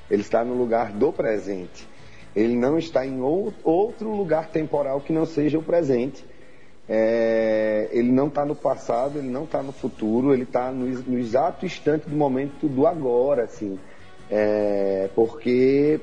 Ele 0.10 0.22
está 0.22 0.44
no 0.44 0.54
lugar 0.56 0.92
do 0.92 1.12
presente. 1.12 1.88
Ele 2.36 2.56
não 2.56 2.78
está 2.80 3.06
em 3.06 3.22
ou- 3.22 3.54
outro 3.64 4.16
lugar 4.16 4.48
temporal 4.48 5.02
que 5.02 5.14
não 5.14 5.26
seja 5.26 5.60
o 5.60 5.64
presente. 5.64 6.26
É, 6.88 7.90
ele 7.92 8.12
não 8.12 8.28
está 8.28 8.46
no 8.46 8.56
passado, 8.56 9.18
ele 9.20 9.30
não 9.30 9.46
está 9.46 9.64
no 9.64 9.72
futuro, 9.72 10.34
ele 10.34 10.44
está 10.44 10.72
no, 10.72 10.86
no 10.86 11.18
exato 11.18 11.66
instante 11.66 12.10
do 12.10 12.16
momento 12.16 12.68
do 12.68 12.86
agora, 12.86 13.44
assim. 13.44 13.80
É, 14.30 15.10
porque 15.16 16.00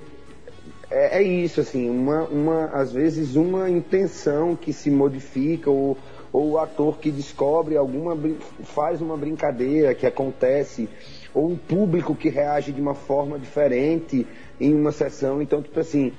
é, 0.90 1.18
é 1.18 1.22
isso, 1.22 1.60
assim, 1.60 1.88
uma, 1.88 2.24
uma, 2.24 2.64
às 2.66 2.92
vezes 2.92 3.36
uma 3.36 3.70
intenção 3.70 4.56
que 4.56 4.72
se 4.72 4.90
modifica, 4.90 5.70
ou, 5.70 5.96
ou 6.32 6.50
o 6.50 6.58
ator 6.58 6.98
que 6.98 7.10
descobre 7.10 7.76
alguma, 7.76 8.18
faz 8.64 9.00
uma 9.00 9.16
brincadeira 9.16 9.94
que 9.94 10.06
acontece, 10.06 10.88
ou 11.32 11.48
um 11.48 11.56
público 11.56 12.14
que 12.14 12.28
reage 12.28 12.72
de 12.72 12.80
uma 12.80 12.94
forma 12.94 13.38
diferente 13.38 14.26
em 14.60 14.74
uma 14.74 14.92
sessão. 14.92 15.40
Então, 15.40 15.62
tipo 15.62 15.78
assim, 15.78 16.12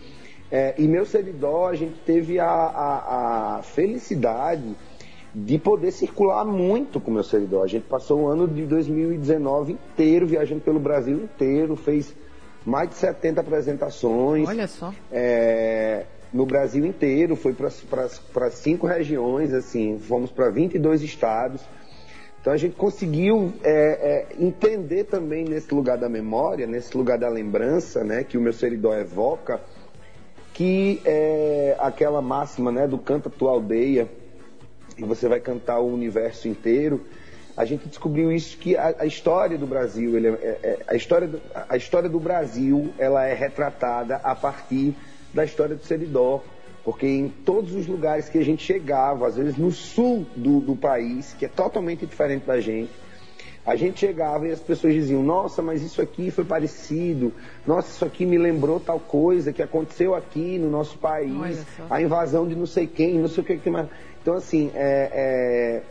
é, 0.52 0.76
e 0.78 0.88
meu 0.88 1.06
servidor, 1.06 1.72
a 1.72 1.76
gente 1.76 1.96
teve 2.06 2.40
a, 2.40 2.46
a, 2.46 3.58
a 3.58 3.64
felicidade 3.64 4.76
de 5.34 5.58
poder 5.58 5.92
circular 5.92 6.44
muito 6.44 7.00
com 7.00 7.10
meu 7.10 7.24
servidor. 7.24 7.64
A 7.64 7.68
gente 7.68 7.84
passou 7.84 8.24
o 8.24 8.28
ano 8.28 8.48
de 8.48 8.66
2019 8.66 9.74
inteiro 9.74 10.28
viajando 10.28 10.60
pelo 10.60 10.80
Brasil 10.80 11.16
inteiro, 11.16 11.76
fez 11.78 12.14
mais 12.66 12.90
de 12.90 12.96
70 12.96 13.40
apresentações. 13.40 14.48
Olha 14.48 14.68
só. 14.68 14.94
É, 15.10 16.06
no 16.34 16.46
Brasil 16.46 16.86
inteiro, 16.86 17.36
foi 17.36 17.54
para 17.54 18.50
cinco 18.50 18.88
regiões, 18.88 19.54
assim, 19.54 20.00
fomos 20.00 20.32
para 20.32 20.50
22 20.50 21.02
estados. 21.02 21.62
Então 22.42 22.52
a 22.52 22.58
gente 22.58 22.76
conseguiu 22.76 23.54
é, 23.64 23.72
é, 23.72 24.44
entender 24.44 25.04
também 25.04 25.46
nesse 25.46 25.74
lugar 25.74 25.98
da 25.98 26.10
memória, 26.10 26.66
nesse 26.66 26.98
lugar 26.98 27.18
da 27.18 27.30
lembrança, 27.30 28.04
né, 28.04 28.24
que 28.24 28.38
o 28.38 28.42
meu 28.42 28.52
seridó 28.52 28.96
evoca, 28.96 29.62
que 30.54 31.02
é 31.06 31.76
aquela 31.80 32.22
máxima, 32.22 32.72
né, 32.72 32.88
do 32.88 32.98
canta 32.98 33.30
tua 33.30 33.52
aldeia 33.52 34.08
e 34.98 35.04
você 35.04 35.28
vai 35.28 35.40
cantar 35.40 35.80
o 35.80 35.92
universo 35.94 36.48
inteiro. 36.48 37.02
A 37.56 37.66
gente 37.66 37.88
descobriu 37.88 38.32
isso 38.32 38.58
que 38.58 38.76
a, 38.78 38.96
a 39.00 39.06
história 39.06 39.58
do 39.58 39.68
Brasil, 39.68 40.16
ele 40.16 40.28
é- 40.28 40.32
é- 40.32 40.60
é- 40.64 40.80
a 40.88 40.96
história 40.96 41.28
do, 41.28 41.42
a 41.70 41.76
história 41.78 42.10
do 42.10 42.20
Brasil, 42.20 42.94
ela 42.98 43.26
é 43.26 43.34
retratada 43.34 44.16
a 44.18 44.34
partir 44.36 44.96
da 45.34 45.44
história 45.44 45.76
do 45.76 45.84
Seridó, 45.86 46.42
porque 46.84 47.06
em 47.06 47.30
todos 47.30 47.74
os 47.76 47.88
lugares 47.88 48.28
que 48.30 48.38
a 48.38 48.44
gente 48.44 48.64
chegava, 48.64 49.28
às 49.28 49.36
vezes 49.36 49.58
no 49.58 49.72
sul 49.72 50.26
do, 50.36 50.60
do 50.60 50.76
país, 50.76 51.34
que 51.38 51.46
é 51.46 51.50
totalmente 51.50 52.06
diferente 52.06 52.46
da 52.46 52.60
gente, 52.60 52.92
a 53.66 53.76
gente 53.76 54.00
chegava 54.00 54.48
e 54.48 54.52
as 54.52 54.60
pessoas 54.60 54.94
diziam: 54.94 55.22
Nossa, 55.22 55.62
mas 55.62 55.84
isso 55.84 56.02
aqui 56.02 56.32
foi 56.32 56.44
parecido. 56.44 57.32
Nossa, 57.66 57.90
isso 57.90 58.04
aqui 58.04 58.26
me 58.26 58.38
lembrou 58.38 58.80
tal 58.80 59.00
coisa 59.00 59.54
que 59.54 59.62
aconteceu 59.62 60.16
aqui 60.16 60.58
no 60.58 60.70
nosso 60.70 60.98
país. 60.98 61.64
A 61.90 62.02
invasão 62.02 62.48
de 62.48 62.56
não 62.56 62.66
sei 62.66 62.88
quem, 62.88 63.20
não 63.20 63.28
sei 63.28 63.44
o 63.44 63.46
que 63.46 63.58
que 63.58 63.70
mais. 63.70 63.88
Então, 64.22 64.36
assim, 64.36 64.72
é, 64.74 65.84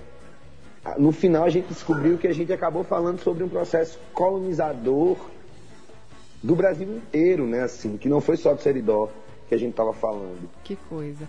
é, 0.85 0.96
no 0.98 1.12
final 1.12 1.44
a 1.44 1.50
gente 1.50 1.68
descobriu 1.68 2.18
que 2.18 2.26
a 2.26 2.35
gente 2.35 2.52
acabou 2.52 2.83
falando 2.83 3.20
sobre 3.20 3.44
um 3.44 3.48
processo 3.48 3.98
colonizador 4.12 5.16
do 6.42 6.56
Brasil 6.56 6.88
inteiro, 6.88 7.46
né? 7.46 7.62
Assim, 7.62 7.96
que 7.96 8.09
não 8.09 8.20
foi 8.20 8.37
só 8.37 8.54
do 8.54 8.62
Seridó 8.62 9.09
que 9.48 9.54
a 9.54 9.59
gente 9.59 9.70
estava 9.70 9.92
falando. 9.92 10.48
Que 10.64 10.76
coisa. 10.76 11.28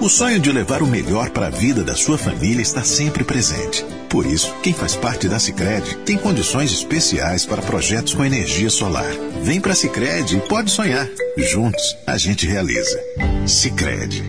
O 0.00 0.08
sonho 0.08 0.38
de 0.38 0.50
levar 0.52 0.82
o 0.82 0.86
melhor 0.86 1.30
para 1.30 1.46
a 1.48 1.50
vida 1.50 1.82
da 1.82 1.94
sua 1.94 2.16
família 2.16 2.62
está 2.62 2.82
sempre 2.82 3.24
presente. 3.24 3.84
Por 4.08 4.24
isso, 4.26 4.54
quem 4.62 4.72
faz 4.72 4.96
parte 4.96 5.28
da 5.28 5.38
Sicredi 5.38 5.96
tem 5.98 6.16
condições 6.16 6.72
especiais 6.72 7.44
para 7.44 7.60
projetos 7.62 8.14
com 8.14 8.24
energia 8.24 8.70
solar. 8.70 9.10
Vem 9.42 9.60
para 9.60 9.72
a 9.72 9.76
Sicredi 9.76 10.36
e 10.36 10.40
pode 10.40 10.70
sonhar. 10.70 11.06
Juntos, 11.36 11.96
a 12.06 12.16
gente 12.16 12.46
realiza. 12.46 12.98
Sicredi. 13.46 14.24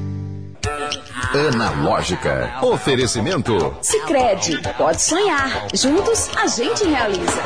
Analógica. 1.53 2.57
Oferecimento. 2.61 3.77
Sicredi, 3.81 4.59
pode 4.77 5.01
sonhar. 5.01 5.67
Juntos 5.73 6.29
a 6.35 6.47
gente 6.47 6.83
realiza. 6.85 7.43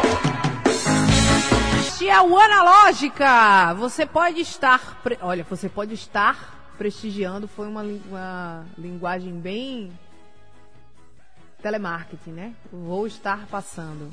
Este 1.86 2.08
é 2.10 2.22
o 2.22 2.38
Analógica. 2.38 3.74
Você 3.76 4.06
pode 4.06 4.40
estar, 4.42 5.00
pre- 5.04 5.18
olha, 5.22 5.46
você 5.50 5.68
pode 5.70 5.94
estar 5.94 6.63
prestigiando. 6.78 7.48
Foi 7.48 7.68
uma, 7.68 7.82
uma 7.82 8.66
linguagem 8.78 9.34
bem 9.40 9.92
telemarketing, 11.62 12.32
né? 12.32 12.54
Vou 12.72 13.08
estar 13.08 13.46
passando. 13.48 14.12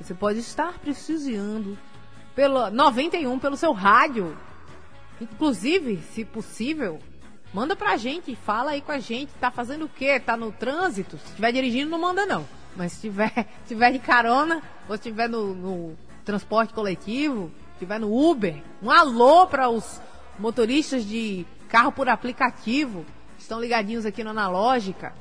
Você 0.00 0.14
pode 0.14 0.38
estar 0.38 0.78
prestigiando 0.78 1.78
pelo 2.34 2.70
91 2.70 3.38
pelo 3.38 3.56
seu 3.56 3.72
rádio. 3.72 4.36
Inclusive, 5.20 5.98
se 6.12 6.24
possível, 6.24 6.98
manda 7.52 7.76
pra 7.76 7.96
gente, 7.96 8.34
fala 8.34 8.72
aí 8.72 8.80
com 8.80 8.92
a 8.92 8.98
gente. 8.98 9.30
Tá 9.40 9.50
fazendo 9.50 9.84
o 9.84 9.88
quê? 9.88 10.18
Tá 10.18 10.36
no 10.36 10.50
trânsito? 10.50 11.18
Se 11.18 11.26
estiver 11.26 11.52
dirigindo, 11.52 11.90
não 11.90 12.00
manda 12.00 12.24
não. 12.26 12.46
Mas 12.76 12.92
se 12.92 13.02
tiver, 13.02 13.46
tiver 13.68 13.92
de 13.92 13.98
carona, 13.98 14.62
ou 14.88 14.96
se 14.96 15.08
estiver 15.08 15.28
no, 15.28 15.54
no 15.54 15.96
transporte 16.24 16.72
coletivo, 16.72 17.50
estiver 17.74 18.00
no 18.00 18.12
Uber, 18.12 18.62
um 18.82 18.90
alô 18.90 19.46
para 19.46 19.68
os 19.68 20.00
motoristas 20.38 21.04
de 21.04 21.46
carro 21.70 21.92
por 21.92 22.08
aplicativo, 22.08 23.04
estão 23.38 23.60
ligadinhos 23.60 24.04
aqui 24.04 24.22
no 24.24 24.30
Analógica. 24.30 25.12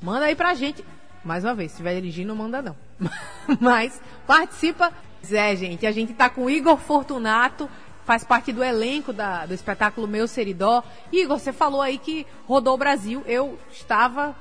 Manda 0.00 0.24
aí 0.26 0.34
pra 0.34 0.54
gente. 0.54 0.84
Mais 1.24 1.44
uma 1.44 1.54
vez, 1.54 1.70
se 1.70 1.76
estiver 1.76 1.94
dirigindo, 1.94 2.28
não 2.28 2.36
manda 2.36 2.60
não. 2.60 2.76
Mas 3.60 4.00
participa. 4.26 4.92
É, 5.30 5.54
gente, 5.54 5.86
a 5.86 5.92
gente 5.92 6.12
tá 6.14 6.28
com 6.28 6.50
Igor 6.50 6.76
Fortunato, 6.76 7.70
faz 8.04 8.24
parte 8.24 8.52
do 8.52 8.64
elenco 8.64 9.12
da- 9.12 9.46
do 9.46 9.54
espetáculo 9.54 10.08
Meu 10.08 10.26
Seridó. 10.26 10.82
Igor, 11.12 11.38
você 11.38 11.52
falou 11.52 11.80
aí 11.80 11.96
que 11.98 12.26
rodou 12.48 12.74
o 12.74 12.78
Brasil. 12.78 13.22
Eu 13.26 13.56
estava 13.70 14.34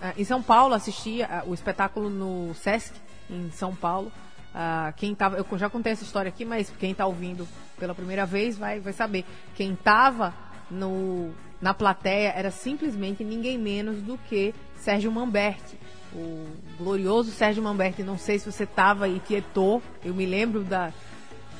eh, 0.00 0.14
em 0.18 0.24
São 0.24 0.40
Paulo, 0.40 0.72
assisti 0.74 1.20
ah, 1.24 1.42
o 1.46 1.52
espetáculo 1.52 2.08
no 2.08 2.54
Sesc, 2.54 2.94
em 3.28 3.50
São 3.50 3.74
Paulo. 3.74 4.12
Ah, 4.54 4.92
quem 4.96 5.16
tava, 5.16 5.36
eu 5.36 5.58
já 5.58 5.68
contei 5.68 5.92
essa 5.92 6.04
história 6.04 6.28
aqui, 6.28 6.44
mas 6.44 6.72
quem 6.78 6.92
está 6.92 7.06
ouvindo 7.06 7.48
pela 7.76 7.94
primeira 7.94 8.24
vez 8.24 8.56
vai, 8.56 8.78
vai 8.78 8.92
saber. 8.92 9.24
Quem 9.56 9.72
estava 9.72 10.32
no, 10.70 11.30
na 11.60 11.74
plateia 11.74 12.32
era 12.34 12.50
simplesmente 12.50 13.24
ninguém 13.24 13.58
menos 13.58 14.00
do 14.02 14.16
que 14.16 14.54
Sérgio 14.76 15.10
Mamberti. 15.10 15.78
O 16.14 16.46
glorioso 16.78 17.30
Sérgio 17.30 17.62
Mamberti. 17.62 18.02
Não 18.02 18.18
sei 18.18 18.38
se 18.38 18.50
você 18.50 18.64
estava 18.64 19.08
e 19.08 19.20
tietou. 19.20 19.82
Eu 20.04 20.14
me 20.14 20.26
lembro 20.26 20.62
da, 20.64 20.92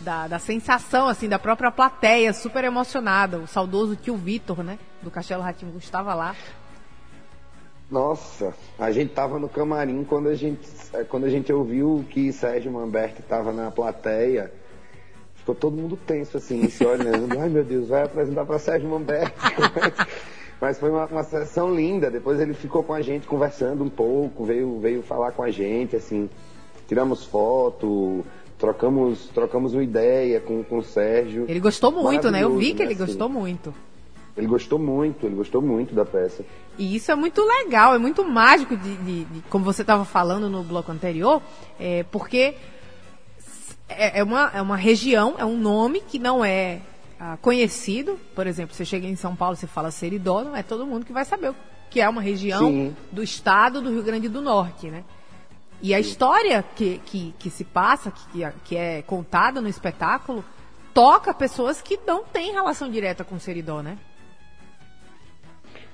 da, 0.01 0.27
da 0.27 0.39
sensação, 0.39 1.09
assim, 1.09 1.29
da 1.29 1.39
própria 1.39 1.71
plateia, 1.71 2.33
super 2.33 2.65
emocionada. 2.65 3.39
O 3.39 3.47
saudoso 3.47 3.95
tio 3.97 4.17
Vitor, 4.17 4.63
né? 4.63 4.79
Do 5.03 5.11
Castelo 5.11 5.43
Ratimbu 5.43 5.79
estava 5.79 6.15
lá. 6.15 6.35
Nossa, 7.91 8.55
a 8.79 8.93
gente 8.93 9.13
tava 9.13 9.39
no 9.39 9.49
camarim 9.49 10.05
quando 10.05 10.29
a 10.29 10.35
gente, 10.35 10.69
quando 11.09 11.25
a 11.25 11.29
gente 11.29 11.53
ouviu 11.53 12.05
que 12.09 12.33
Sérgio 12.33 12.71
Mamberti 12.71 13.21
tava 13.23 13.53
na 13.53 13.71
plateia. 13.71 14.53
Ficou 15.51 15.55
todo 15.55 15.77
mundo 15.77 15.99
tenso 16.07 16.37
assim, 16.37 16.69
se 16.69 16.85
olhando. 16.85 17.37
Ai 17.39 17.49
meu 17.49 17.65
Deus, 17.65 17.89
vai 17.89 18.05
apresentar 18.05 18.45
para 18.45 18.59
Sérgio 18.59 18.89
Mamberti. 18.89 19.33
Mas 20.61 20.79
foi 20.79 20.91
uma, 20.91 21.07
uma 21.07 21.25
sessão 21.25 21.75
linda. 21.75 22.11
Depois 22.11 22.39
ele 22.39 22.55
ficou 22.55 22.83
com 22.85 22.93
a 22.93 23.01
gente 23.01 23.27
conversando 23.27 23.83
um 23.83 23.89
pouco, 23.89 24.45
veio, 24.45 24.79
veio 24.79 25.03
falar 25.03 25.33
com 25.33 25.43
a 25.43 25.51
gente, 25.51 25.97
assim. 25.97 26.29
Tiramos 26.87 27.25
foto, 27.25 28.25
trocamos, 28.59 29.29
trocamos 29.35 29.75
uma 29.75 29.83
ideia 29.83 30.39
com, 30.41 30.63
com 30.63 30.79
o 30.79 30.83
Sérgio. 30.85 31.47
Ele 31.49 31.61
gostou 31.61 31.91
muito, 31.91 32.31
né? 32.31 32.45
Eu 32.45 32.57
vi 32.57 32.75
que 32.75 32.83
ele 32.83 32.95
né, 32.95 32.95
assim. 32.95 33.07
gostou 33.07 33.29
muito. 33.29 33.75
Ele 34.37 34.47
gostou 34.47 34.79
muito, 34.79 35.27
ele 35.27 35.35
gostou 35.35 35.61
muito 35.61 35.95
da 35.95 36.05
peça. 36.05 36.45
E 36.79 36.95
isso 36.95 37.11
é 37.11 37.15
muito 37.17 37.43
legal, 37.45 37.95
é 37.95 37.99
muito 37.99 38.25
mágico, 38.25 38.77
de, 38.77 38.97
de- 38.99 39.25
de- 39.25 39.41
como 39.51 39.65
você 39.65 39.83
estava 39.83 40.05
falando 40.05 40.49
no 40.49 40.63
bloco 40.63 40.93
anterior, 40.93 41.43
é, 41.79 42.05
porque 42.05 42.55
é, 43.91 44.19
é 44.19 44.25
uma, 44.25 44.51
é 44.55 44.63
uma 44.63 44.77
região, 44.77 45.35
é 45.39 45.45
um 45.45 45.57
nome 45.57 46.01
que 46.01 46.19
não 46.19 46.45
é 46.45 46.81
ah, 47.19 47.37
conhecido. 47.41 48.19
Por 48.35 48.47
exemplo, 48.47 48.75
você 48.75 48.85
chega 48.85 49.07
em 49.07 49.17
São 49.17 49.37
Paulo, 49.37 49.57
você 49.57 49.67
fala 49.67 49.91
Seridó, 49.91 50.43
não 50.43 50.57
é 50.57 50.63
todo 50.63 50.87
mundo 50.87 51.05
que 51.05 51.13
vai 51.13 51.25
saber 51.25 51.51
o 51.51 51.57
que 51.91 52.01
é 52.01 52.09
uma 52.09 52.23
região 52.23 52.61
Sim. 52.61 52.97
do 53.11 53.23
estado 53.23 53.81
do 53.81 53.91
Rio 53.91 54.03
Grande 54.03 54.29
do 54.29 54.41
Norte, 54.41 54.89
né? 54.89 55.03
E 55.83 55.95
a 55.95 55.99
história 55.99 56.63
que, 56.77 57.01
que, 57.07 57.35
que 57.39 57.51
se 57.51 57.65
passa, 57.65 58.11
que, 58.11 58.47
que 58.65 58.77
é 58.77 59.03
contada 59.03 59.61
no 59.61 59.69
espetáculo, 59.69 60.45
toca 60.95 61.33
pessoas 61.35 61.81
que 61.81 61.99
não 62.07 62.23
têm 62.23 62.53
relação 62.53 62.91
direta 62.91 63.25
com 63.25 63.39
Seridó, 63.39 63.83
né? 63.83 63.99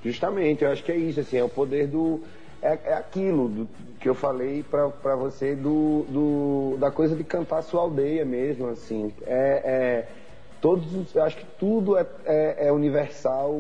Justamente, 0.05 0.65
eu 0.65 0.71
acho 0.71 0.85
que 0.85 0.93
é 0.93 0.97
isso, 0.97 1.21
assim, 1.21 1.39
é 1.39 1.45
o 1.45 1.49
poder 1.49 1.87
do. 1.89 2.21
É, 2.63 2.79
é 2.87 2.95
aquilo 2.95 3.49
do- 3.49 3.69
que 4.01 4.09
eu 4.09 4.15
falei 4.15 4.63
pra 4.63 5.15
você 5.17 5.55
do, 5.55 6.05
do- 6.09 6.77
da 6.79 6.91
coisa 6.91 7.15
de 7.15 7.25
cantar 7.25 7.63
sua 7.63 7.83
aldeia 7.83 8.25
mesmo, 8.25 8.69
assim. 8.69 9.13
É, 9.27 9.63
é- 9.65 10.09
todos, 10.61 10.95
os- 10.95 11.15
eu 11.15 11.23
acho 11.23 11.37
que 11.37 11.47
tudo 11.59 11.97
é, 11.97 12.07
é, 12.25 12.67
é 12.69 12.73
universal 12.73 13.55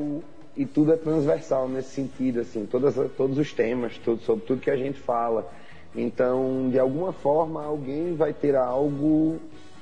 e 0.56 0.64
tudo 0.64 0.92
é 0.92 0.96
transversal 0.96 1.68
nesse 1.68 1.90
sentido, 1.90 2.40
assim, 2.40 2.66
todas, 2.66 2.94
todos 3.16 3.38
os 3.38 3.52
temas, 3.52 3.98
tudo, 3.98 4.22
sobre 4.22 4.44
tudo 4.46 4.60
que 4.60 4.70
a 4.70 4.76
gente 4.76 4.98
fala. 4.98 5.50
Então, 5.94 6.68
de 6.70 6.78
alguma 6.78 7.12
forma, 7.12 7.64
alguém 7.64 8.14
vai 8.14 8.32
ter 8.32 8.54
algo 8.56 9.38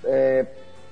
é, 0.07 0.44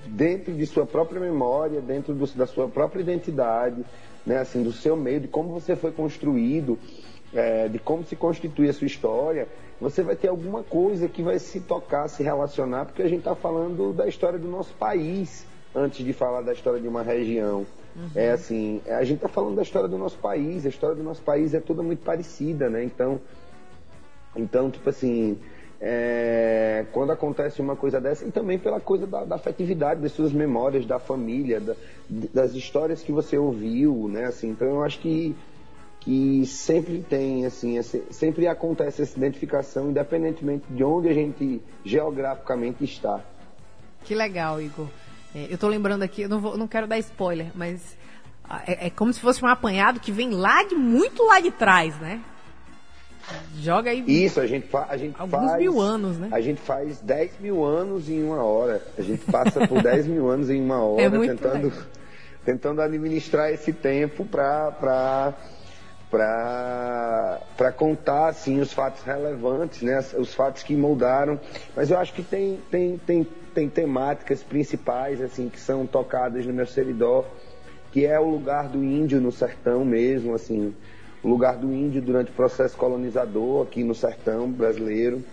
dentro 0.07 0.53
de 0.55 0.65
sua 0.67 0.87
própria 0.87 1.21
memória, 1.21 1.81
dentro 1.81 2.15
do- 2.15 2.27
da 2.35 2.47
sua 2.47 2.67
própria 2.69 3.03
identidade, 3.03 3.85
né, 4.25 4.39
assim, 4.39 4.63
do 4.63 4.73
seu 4.73 4.97
meio, 4.97 5.21
de 5.21 5.29
como 5.29 5.49
você 5.51 5.77
foi 5.77 5.93
construído, 5.93 6.79
é, 7.33 7.69
de 7.69 7.79
como 7.79 8.05
se 8.05 8.15
constitui 8.17 8.69
a 8.69 8.73
sua 8.73 8.87
história, 8.87 9.49
você 9.81 10.03
vai 10.03 10.15
ter 10.17 10.29
alguma 10.29 10.63
coisa 10.63 11.09
que 11.09 11.23
vai 11.23 11.39
se 11.39 11.61
tocar, 11.61 12.09
se 12.09 12.23
relacionar, 12.23 12.85
porque 12.87 13.03
a 13.03 13.09
gente 13.09 13.21
está 13.21 13.35
falando 13.35 13.93
da 13.93 14.07
história 14.07 14.39
do 14.39 14.49
nosso 14.49 14.75
país, 14.75 15.47
antes 15.75 16.05
de 16.05 16.13
falar 16.13 16.43
da 16.43 16.53
história 16.53 16.81
de 16.81 16.87
uma 16.89 17.03
região. 17.03 17.67
É 18.15 18.31
assim, 18.31 18.81
a 18.87 19.05
gente 19.05 19.17
está 19.17 19.29
falando 19.29 19.57
da 19.57 19.63
história 19.63 19.89
do 19.89 19.99
nosso 19.99 20.19
país, 20.19 20.65
a 20.65 20.69
história 20.69 20.95
do 20.97 21.03
nosso 21.03 21.23
país 21.23 21.53
é 21.55 21.61
toda 21.61 21.83
muito 21.83 22.03
parecida, 22.03 22.69
né? 22.71 22.85
Então, 22.85 23.21
então, 24.35 24.71
tipo 24.71 24.89
assim, 24.89 25.39
é, 25.81 26.87
quando 26.93 27.13
acontece 27.13 27.61
uma 27.61 27.77
coisa 27.77 28.01
dessa, 28.01 28.25
e 28.25 28.31
também 28.31 28.59
pela 28.59 28.81
coisa 28.81 29.07
da, 29.07 29.25
da 29.25 29.35
afetividade, 29.35 30.01
das 30.01 30.13
suas 30.13 30.33
memórias, 30.33 30.87
da 30.87 30.99
família, 30.99 31.61
da- 31.61 31.75
das 32.33 32.55
histórias 32.55 33.03
que 33.03 33.13
você 33.13 33.37
ouviu, 33.37 34.09
né? 34.09 34.25
Assim, 34.27 34.51
então 34.51 34.69
eu 34.69 34.83
acho 34.83 35.01
que, 35.01 35.37
que 36.05 36.45
sempre 36.47 37.01
tem, 37.09 37.47
assim, 37.47 37.81
sempre 38.11 38.47
acontece 38.49 39.03
essa 39.03 39.17
identificação, 39.17 39.91
independentemente 39.91 40.65
de 40.69 40.83
onde 40.83 41.09
a 41.09 41.13
gente 41.15 41.63
geograficamente 41.85 42.83
está. 42.85 43.21
Que 44.05 44.15
legal, 44.15 44.61
Igor. 44.61 44.89
É, 45.35 45.47
eu 45.49 45.57
tô 45.57 45.69
lembrando 45.69 46.03
aqui, 46.03 46.23
eu 46.23 46.29
não, 46.29 46.41
vou- 46.41 46.57
não 46.59 46.67
quero 46.67 46.87
dar 46.89 46.99
spoiler, 46.99 47.53
mas 47.55 47.97
ah, 48.49 48.63
é, 48.67 48.89
é 48.89 48.91
como 48.91 49.13
se 49.13 49.21
fosse 49.21 49.45
um 49.45 49.49
apanhado 49.49 50.01
que 50.01 50.11
vem 50.11 50.31
lá 50.31 50.65
de 50.65 50.75
muito 50.75 51.23
lá 51.25 51.39
de 51.39 51.51
trás, 51.53 51.97
né? 52.01 52.21
Joga 53.61 53.91
aí. 53.91 54.03
Isso, 54.07 54.41
a 54.41 54.47
gente, 54.49 54.67
fa 54.67 54.87
a 54.91 54.97
gente 54.97 55.15
Alguns 55.19 55.47
faz. 55.51 55.59
mil 55.59 55.81
anos, 55.81 56.19
né? 56.19 56.29
A 56.33 56.41
gente 56.41 56.61
faz 56.61 57.01
10 57.01 57.39
mil 57.39 57.65
anos 57.65 58.09
em 58.09 58.21
uma 58.25 58.43
hora. 58.43 58.83
A 58.99 59.03
gente 59.03 59.25
passa 59.31 59.67
por 59.69 59.81
10 59.83 60.09
mil 60.09 60.29
anos 60.29 60.51
em 60.51 60.61
uma 60.61 60.83
hora 60.83 61.03
É 61.03 61.09
tentando, 61.09 61.69
legal. 61.69 61.83
tentando 62.45 62.83
administrar 62.83 63.51
esse 63.53 63.73
tempo 63.73 64.25
para 64.25 65.33
para 66.13 67.73
contar 67.75 68.29
assim 68.29 68.61
os 68.61 68.71
fatos 68.71 69.03
relevantes, 69.03 69.81
né, 69.81 70.05
os 70.19 70.35
fatos 70.35 70.63
que 70.63 70.77
moldaram. 70.77 71.41
Mas 71.75 71.91
eu 71.91 71.99
acho 71.99 72.13
que 72.13 72.23
tem 72.23 72.61
tem, 72.71 72.99
tem, 72.99 73.27
tem 73.55 73.69
temáticas 73.69 74.43
principais 74.43 75.23
assim 75.23 75.49
que 75.49 75.59
são 75.59 75.87
tocadas 75.87 76.45
no 76.45 76.53
meu 76.53 76.67
seridó, 76.67 77.25
que 77.91 78.05
é 78.05 78.21
o 78.21 78.29
lugar 78.29 78.69
do 78.69 78.85
índio 78.85 79.23
no 79.23 79.33
sertão 79.33 79.87
mesmo, 79.87 80.35
assim, 80.35 80.75
o 81.23 81.29
lugar 81.29 81.57
do 81.57 81.73
índio 81.73 82.03
durante 82.03 82.31
o 82.31 82.35
processo 82.35 82.77
colonizador 82.77 83.63
aqui 83.63 83.83
no 83.83 83.95
sertão 83.95 84.51
brasileiro. 84.51 85.25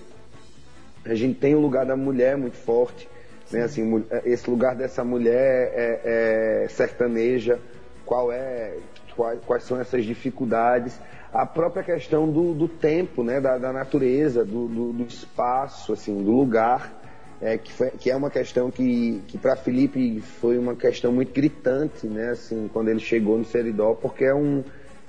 A 1.03 1.13
gente 1.13 1.39
tem 1.39 1.55
o 1.55 1.59
lugar 1.59 1.85
da 1.85 1.97
mulher 1.97 2.37
muito 2.37 2.55
forte, 2.55 3.09
né? 3.51 3.63
Assim, 3.63 4.05
esse 4.23 4.49
lugar 4.49 4.75
dessa 4.75 5.03
mulher 5.03 5.73
é, 5.73 6.63
é 6.63 6.67
sertaneja, 6.69 7.59
qual 8.05 8.31
é, 8.31 8.77
quais, 9.19 9.39
quais 9.45 9.63
são 9.63 9.77
essas 9.81 10.05
dificuldades, 10.05 10.97
a 11.33 11.45
própria 11.45 11.83
questão 11.83 12.31
do, 12.31 12.53
do 12.53 12.69
tempo, 12.69 13.21
né? 13.21 13.41
Da, 13.41 13.57
da 13.57 13.73
natureza, 13.73 14.45
do, 14.45 14.67
do, 14.69 14.93
do 14.93 15.03
espaço, 15.03 15.91
assim, 15.91 16.23
do 16.23 16.31
lugar, 16.31 16.93
é, 17.41 17.57
que, 17.57 17.73
foi, 17.73 17.89
que 17.91 18.09
é 18.09 18.15
uma 18.15 18.29
questão 18.29 18.71
que, 18.71 19.21
que 19.27 19.37
para 19.37 19.57
Felipe 19.57 20.21
foi 20.21 20.57
uma 20.57 20.73
questão 20.73 21.11
muito 21.11 21.33
gritante, 21.33 22.07
né? 22.07 22.29
Assim, 22.29 22.69
quando 22.71 22.87
ele 22.87 23.01
chegou 23.01 23.37
no 23.37 23.43
Seridó, 23.43 23.93
porque 23.93 24.23
é 24.23 24.33
um 24.33 24.63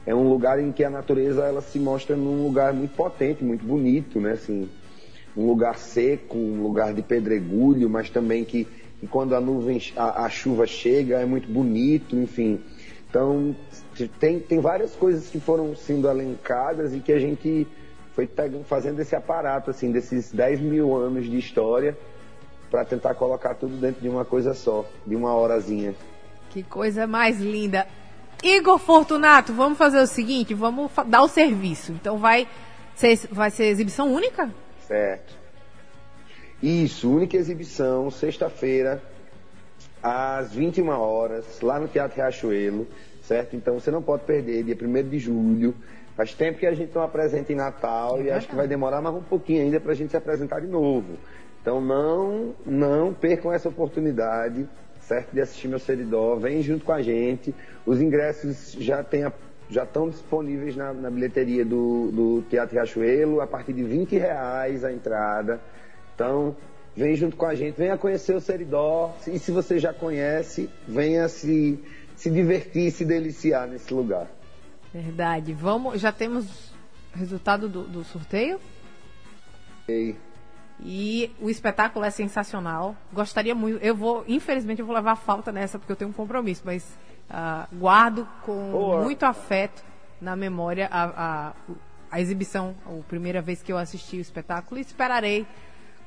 é 0.06 0.14
um 0.14 0.28
lugar 0.28 0.58
em 0.58 0.72
que 0.72 0.82
a 0.82 0.90
natureza 0.90 1.44
ela 1.44 1.60
se 1.60 1.78
mostra 1.78 2.16
num 2.16 2.42
lugar 2.42 2.72
muito 2.72 2.96
potente, 2.96 3.44
muito 3.44 3.64
bonito, 3.64 4.18
né? 4.18 4.32
Assim, 4.32 4.68
um 5.36 5.46
lugar 5.46 5.78
seco, 5.78 6.36
um 6.36 6.62
lugar 6.62 6.92
de 6.94 7.02
pedregulho, 7.02 7.88
mas 7.88 8.10
também 8.10 8.44
que, 8.44 8.66
que 8.98 9.06
quando 9.06 9.36
a 9.36 9.40
nuvem, 9.40 9.80
a, 9.94 10.24
a, 10.24 10.28
chuva 10.28 10.66
chega 10.66 11.20
é 11.20 11.26
muito 11.26 11.48
bonito, 11.52 12.16
enfim. 12.16 12.58
Então 13.08 13.54
tem, 14.08 14.38
tem 14.40 14.60
várias 14.60 14.94
coisas 14.94 15.28
que 15.28 15.40
foram 15.40 15.74
sendo 15.74 16.08
elencadas 16.08 16.94
e 16.94 17.00
que 17.00 17.12
a 17.12 17.18
gente 17.18 17.66
foi 18.14 18.28
fazendo 18.66 19.00
esse 19.00 19.14
aparato 19.14 19.70
assim 19.70 19.90
desses 19.90 20.32
10 20.32 20.60
mil 20.60 20.96
anos 20.96 21.24
de 21.26 21.38
história 21.38 21.96
para 22.70 22.84
tentar 22.84 23.14
colocar 23.14 23.54
tudo 23.54 23.76
dentro 23.76 24.00
de 24.00 24.08
uma 24.08 24.24
coisa 24.24 24.54
só, 24.54 24.84
de 25.06 25.16
uma 25.16 25.34
horazinha. 25.34 25.94
Que 26.50 26.62
coisa 26.62 27.06
mais 27.06 27.40
linda. 27.40 27.86
Igor 28.42 28.78
Fortunato, 28.78 29.52
vamos 29.52 29.76
fazer 29.76 30.00
o 30.00 30.06
seguinte, 30.06 30.54
vamos 30.54 30.90
dar 31.06 31.22
o 31.22 31.28
serviço. 31.28 31.92
Então 31.92 32.18
vai 32.18 32.48
ser, 32.94 33.18
vai 33.30 33.50
ser 33.50 33.66
exibição 33.66 34.12
única? 34.12 34.50
Certo. 34.86 35.38
Isso, 36.62 37.10
única 37.10 37.36
exibição, 37.36 38.10
sexta-feira, 38.10 39.02
às 40.02 40.52
21 40.52 40.88
horas, 40.90 41.60
lá 41.62 41.78
no 41.78 41.88
Teatro 41.88 42.16
Riachuelo, 42.16 42.86
certo? 43.30 43.54
Então 43.54 43.78
você 43.78 43.92
não 43.92 44.02
pode 44.02 44.24
perder, 44.24 44.64
dia 44.64 44.76
1 44.76 45.08
de 45.08 45.20
julho. 45.20 45.72
Faz 46.16 46.34
tempo 46.34 46.58
que 46.58 46.66
a 46.66 46.74
gente 46.74 46.92
não 46.92 47.02
apresenta 47.02 47.52
em 47.52 47.54
Natal 47.54 48.18
é 48.18 48.24
e 48.24 48.30
acho 48.32 48.48
que 48.48 48.56
vai 48.56 48.66
demorar 48.66 49.00
mais 49.00 49.14
um 49.14 49.22
pouquinho 49.22 49.62
ainda 49.62 49.78
para 49.78 49.92
a 49.92 49.94
gente 49.94 50.10
se 50.10 50.16
apresentar 50.16 50.58
de 50.60 50.66
novo. 50.66 51.16
Então 51.62 51.80
não, 51.80 52.56
não 52.66 53.14
percam 53.14 53.52
essa 53.52 53.68
oportunidade, 53.68 54.68
certo? 55.02 55.32
De 55.32 55.40
assistir 55.40 55.68
meu 55.68 55.78
Seridó. 55.78 56.34
Vem 56.34 56.60
junto 56.60 56.84
com 56.84 56.92
a 56.92 57.00
gente. 57.00 57.54
Os 57.86 58.02
ingressos 58.02 58.72
já 58.72 59.04
tem 59.04 59.22
a 59.22 59.32
já 59.70 59.84
estão 59.84 60.08
disponíveis 60.08 60.74
na, 60.74 60.92
na 60.92 61.08
bilheteria 61.08 61.64
do, 61.64 62.10
do, 62.10 62.42
Teatro 62.50 62.74
Riachuelo, 62.74 63.40
a 63.40 63.46
partir 63.46 63.72
de 63.72 63.84
20 63.84 64.18
reais 64.18 64.82
a 64.82 64.92
entrada. 64.92 65.60
Então, 66.12 66.56
vem 66.96 67.14
junto 67.14 67.36
com 67.36 67.46
a 67.46 67.54
gente, 67.54 67.76
venha 67.76 67.96
conhecer 67.96 68.34
o 68.34 68.40
Seridó. 68.40 69.14
E 69.28 69.38
se 69.38 69.52
você 69.52 69.78
já 69.78 69.94
conhece, 69.94 70.68
venha 70.88 71.28
se, 71.28 71.78
se 72.20 72.30
divertir, 72.30 72.92
se 72.92 73.02
deliciar 73.02 73.66
nesse 73.66 73.94
lugar. 73.94 74.26
Verdade. 74.92 75.54
Vamos, 75.54 75.98
já 75.98 76.12
temos 76.12 76.70
resultado 77.14 77.66
do, 77.66 77.84
do 77.84 78.04
sorteio? 78.04 78.60
Ei. 79.88 80.14
E 80.82 81.34
o 81.40 81.48
espetáculo 81.48 82.04
é 82.04 82.10
sensacional. 82.10 82.94
Gostaria 83.10 83.54
muito. 83.54 83.82
Eu 83.82 83.96
vou, 83.96 84.22
infelizmente, 84.28 84.80
eu 84.80 84.86
vou 84.86 84.94
levar 84.94 85.16
falta 85.16 85.50
nessa 85.50 85.78
porque 85.78 85.92
eu 85.92 85.96
tenho 85.96 86.10
um 86.10 86.12
compromisso, 86.12 86.60
mas 86.62 86.84
uh, 87.30 87.74
guardo 87.74 88.28
com 88.42 88.70
Boa. 88.70 89.02
muito 89.02 89.24
afeto 89.24 89.82
na 90.20 90.36
memória 90.36 90.90
a, 90.92 91.04
a, 91.04 91.52
a 92.10 92.20
exibição, 92.20 92.74
a 92.84 93.02
primeira 93.08 93.40
vez 93.40 93.62
que 93.62 93.72
eu 93.72 93.78
assisti 93.78 94.18
o 94.18 94.20
espetáculo 94.20 94.78
e 94.78 94.82
esperarei 94.82 95.46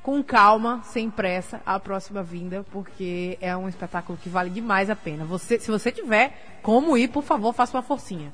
com 0.04 0.22
calma, 0.22 0.82
sem 0.84 1.08
pressa, 1.10 1.62
a 1.64 1.80
próxima 1.80 2.22
vinda, 2.22 2.62
porque 2.70 3.38
é 3.40 3.56
um 3.56 3.66
espetáculo 3.66 4.18
que 4.22 4.28
vale 4.28 4.50
demais 4.50 4.90
a 4.90 4.94
pena. 4.94 5.24
Você, 5.24 5.58
se 5.58 5.70
você 5.70 5.90
tiver 5.90 6.58
como 6.62 6.94
ir, 6.94 7.08
por 7.08 7.22
favor, 7.22 7.54
faça 7.54 7.74
uma 7.74 7.82
forcinha. 7.82 8.30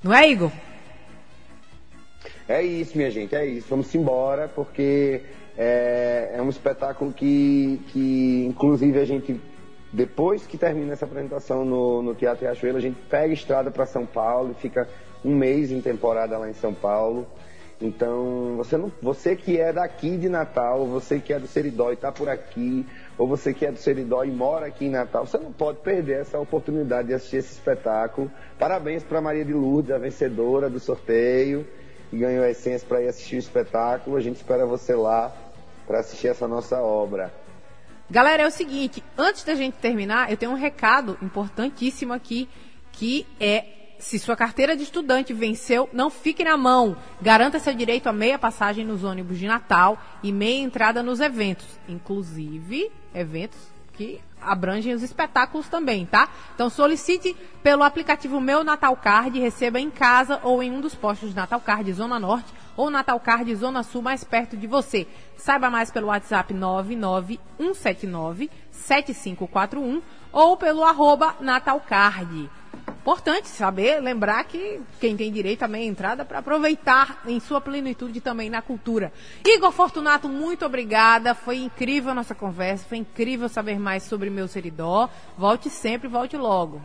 Não 0.00 0.14
é, 0.14 0.30
Igor? 0.30 0.52
É 2.48 2.62
isso, 2.62 2.96
minha 2.96 3.10
gente, 3.10 3.34
é 3.34 3.44
isso. 3.44 3.66
Vamos 3.68 3.92
embora, 3.96 4.46
porque 4.46 5.22
é, 5.56 6.34
é 6.36 6.40
um 6.40 6.48
espetáculo 6.48 7.12
que, 7.12 7.80
que, 7.88 8.46
inclusive, 8.48 8.96
a 9.00 9.04
gente 9.04 9.40
depois 9.92 10.46
que 10.46 10.56
termina 10.56 10.92
essa 10.92 11.04
apresentação 11.04 11.64
no, 11.64 12.00
no 12.00 12.14
Teatro 12.14 12.44
Riachuelo, 12.44 12.78
a 12.78 12.80
gente 12.80 12.98
pega 13.10 13.34
estrada 13.34 13.72
para 13.72 13.86
São 13.86 14.06
Paulo 14.06 14.54
e 14.56 14.60
fica 14.62 14.88
um 15.24 15.34
mês 15.34 15.72
em 15.72 15.80
temporada 15.80 16.38
lá 16.38 16.48
em 16.48 16.54
São 16.54 16.72
Paulo. 16.72 17.26
Então, 17.80 18.56
você, 18.56 18.76
não, 18.76 18.90
você 19.00 19.36
que 19.36 19.58
é 19.58 19.72
daqui 19.72 20.16
de 20.16 20.28
Natal, 20.28 20.84
você 20.84 21.20
que 21.20 21.32
é 21.32 21.38
do 21.38 21.46
Seridó 21.46 21.90
e 21.90 21.94
está 21.94 22.10
por 22.10 22.28
aqui, 22.28 22.84
ou 23.16 23.28
você 23.28 23.54
que 23.54 23.64
é 23.64 23.70
do 23.70 23.78
Seridó 23.78 24.24
e 24.24 24.30
mora 24.32 24.66
aqui 24.66 24.86
em 24.86 24.90
Natal, 24.90 25.26
você 25.26 25.38
não 25.38 25.52
pode 25.52 25.78
perder 25.78 26.22
essa 26.22 26.40
oportunidade 26.40 27.08
de 27.08 27.14
assistir 27.14 27.36
esse 27.36 27.52
espetáculo. 27.52 28.30
Parabéns 28.58 29.04
para 29.04 29.20
Maria 29.20 29.44
de 29.44 29.52
Lourdes, 29.52 29.92
a 29.92 29.98
vencedora 29.98 30.68
do 30.68 30.80
sorteio, 30.80 31.64
que 32.10 32.18
ganhou 32.18 32.44
a 32.44 32.50
essência 32.50 32.86
para 32.86 33.00
ir 33.00 33.08
assistir 33.08 33.36
o 33.36 33.38
espetáculo. 33.38 34.16
A 34.16 34.20
gente 34.20 34.36
espera 34.36 34.66
você 34.66 34.96
lá 34.96 35.32
para 35.86 36.00
assistir 36.00 36.26
essa 36.26 36.48
nossa 36.48 36.80
obra. 36.82 37.32
Galera, 38.10 38.42
é 38.42 38.46
o 38.46 38.50
seguinte, 38.50 39.04
antes 39.16 39.44
da 39.44 39.54
gente 39.54 39.74
terminar, 39.74 40.30
eu 40.32 40.36
tenho 40.36 40.50
um 40.50 40.56
recado 40.56 41.16
importantíssimo 41.22 42.12
aqui, 42.12 42.48
que 42.90 43.24
é 43.38 43.77
se 43.98 44.18
sua 44.18 44.36
carteira 44.36 44.76
de 44.76 44.84
estudante 44.84 45.32
venceu, 45.32 45.88
não 45.92 46.08
fique 46.08 46.44
na 46.44 46.56
mão. 46.56 46.96
Garanta 47.20 47.58
seu 47.58 47.74
direito 47.74 48.08
a 48.08 48.12
meia 48.12 48.38
passagem 48.38 48.84
nos 48.84 49.04
ônibus 49.04 49.38
de 49.38 49.46
Natal 49.46 49.98
e 50.22 50.32
meia 50.32 50.62
entrada 50.62 51.02
nos 51.02 51.20
eventos, 51.20 51.66
inclusive 51.88 52.90
eventos 53.14 53.58
que 53.94 54.20
abrangem 54.40 54.94
os 54.94 55.02
espetáculos 55.02 55.68
também, 55.68 56.06
tá? 56.06 56.28
Então 56.54 56.70
solicite 56.70 57.36
pelo 57.64 57.82
aplicativo 57.82 58.40
Meu 58.40 58.62
Natal 58.62 58.96
Card 58.96 59.36
receba 59.40 59.80
em 59.80 59.90
casa 59.90 60.38
ou 60.44 60.62
em 60.62 60.70
um 60.70 60.80
dos 60.80 60.94
postos 60.94 61.30
de 61.30 61.36
Natal 61.36 61.60
Card 61.60 61.92
Zona 61.92 62.20
Norte 62.20 62.54
ou 62.76 62.88
Natal 62.90 63.18
Card 63.18 63.52
Zona 63.56 63.82
Sul 63.82 64.00
mais 64.00 64.22
perto 64.22 64.56
de 64.56 64.68
você. 64.68 65.08
Saiba 65.36 65.68
mais 65.68 65.90
pelo 65.90 66.06
WhatsApp 66.06 66.54
99179 66.54 68.48
7541 68.70 70.00
ou 70.32 70.56
pelo 70.56 70.84
arroba 70.84 71.34
Natalcard. 71.40 72.48
Importante 73.08 73.48
saber, 73.48 74.02
lembrar 74.02 74.44
que 74.44 74.82
quem 75.00 75.16
tem 75.16 75.32
direito 75.32 75.60
também 75.60 75.84
à 75.84 75.90
entrada 75.90 76.26
para 76.26 76.40
aproveitar 76.40 77.22
em 77.26 77.40
sua 77.40 77.58
plenitude 77.58 78.20
também 78.20 78.50
na 78.50 78.60
cultura. 78.60 79.10
Igor 79.46 79.72
Fortunato, 79.72 80.28
muito 80.28 80.66
obrigada. 80.66 81.34
Foi 81.34 81.56
incrível 81.56 82.10
a 82.10 82.14
nossa 82.14 82.34
conversa, 82.34 82.84
foi 82.86 82.98
incrível 82.98 83.48
saber 83.48 83.78
mais 83.78 84.02
sobre 84.02 84.28
meu 84.28 84.46
seridó. 84.46 85.08
Volte 85.38 85.70
sempre, 85.70 86.06
volte 86.06 86.36
logo. 86.36 86.82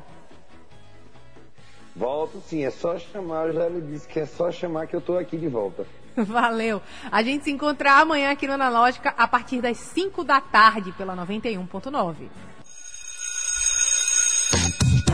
Volto 1.94 2.42
sim, 2.48 2.64
é 2.64 2.72
só 2.72 2.98
chamar, 2.98 3.48
eu 3.48 3.54
já 3.56 3.68
lhe 3.68 3.82
disse 3.82 4.08
que 4.08 4.22
é 4.22 4.26
só 4.26 4.50
chamar 4.50 4.88
que 4.88 4.96
eu 4.96 5.02
estou 5.02 5.18
aqui 5.18 5.36
de 5.36 5.50
volta. 5.50 5.86
Valeu. 6.16 6.82
A 7.12 7.22
gente 7.22 7.44
se 7.44 7.52
encontra 7.52 8.00
amanhã 8.00 8.32
aqui 8.32 8.48
no 8.48 8.54
Analógica 8.54 9.14
a 9.18 9.28
partir 9.28 9.60
das 9.60 9.76
5 9.78 10.24
da 10.24 10.40
tarde 10.40 10.94
pela 10.94 11.18
91.9. 11.18 12.30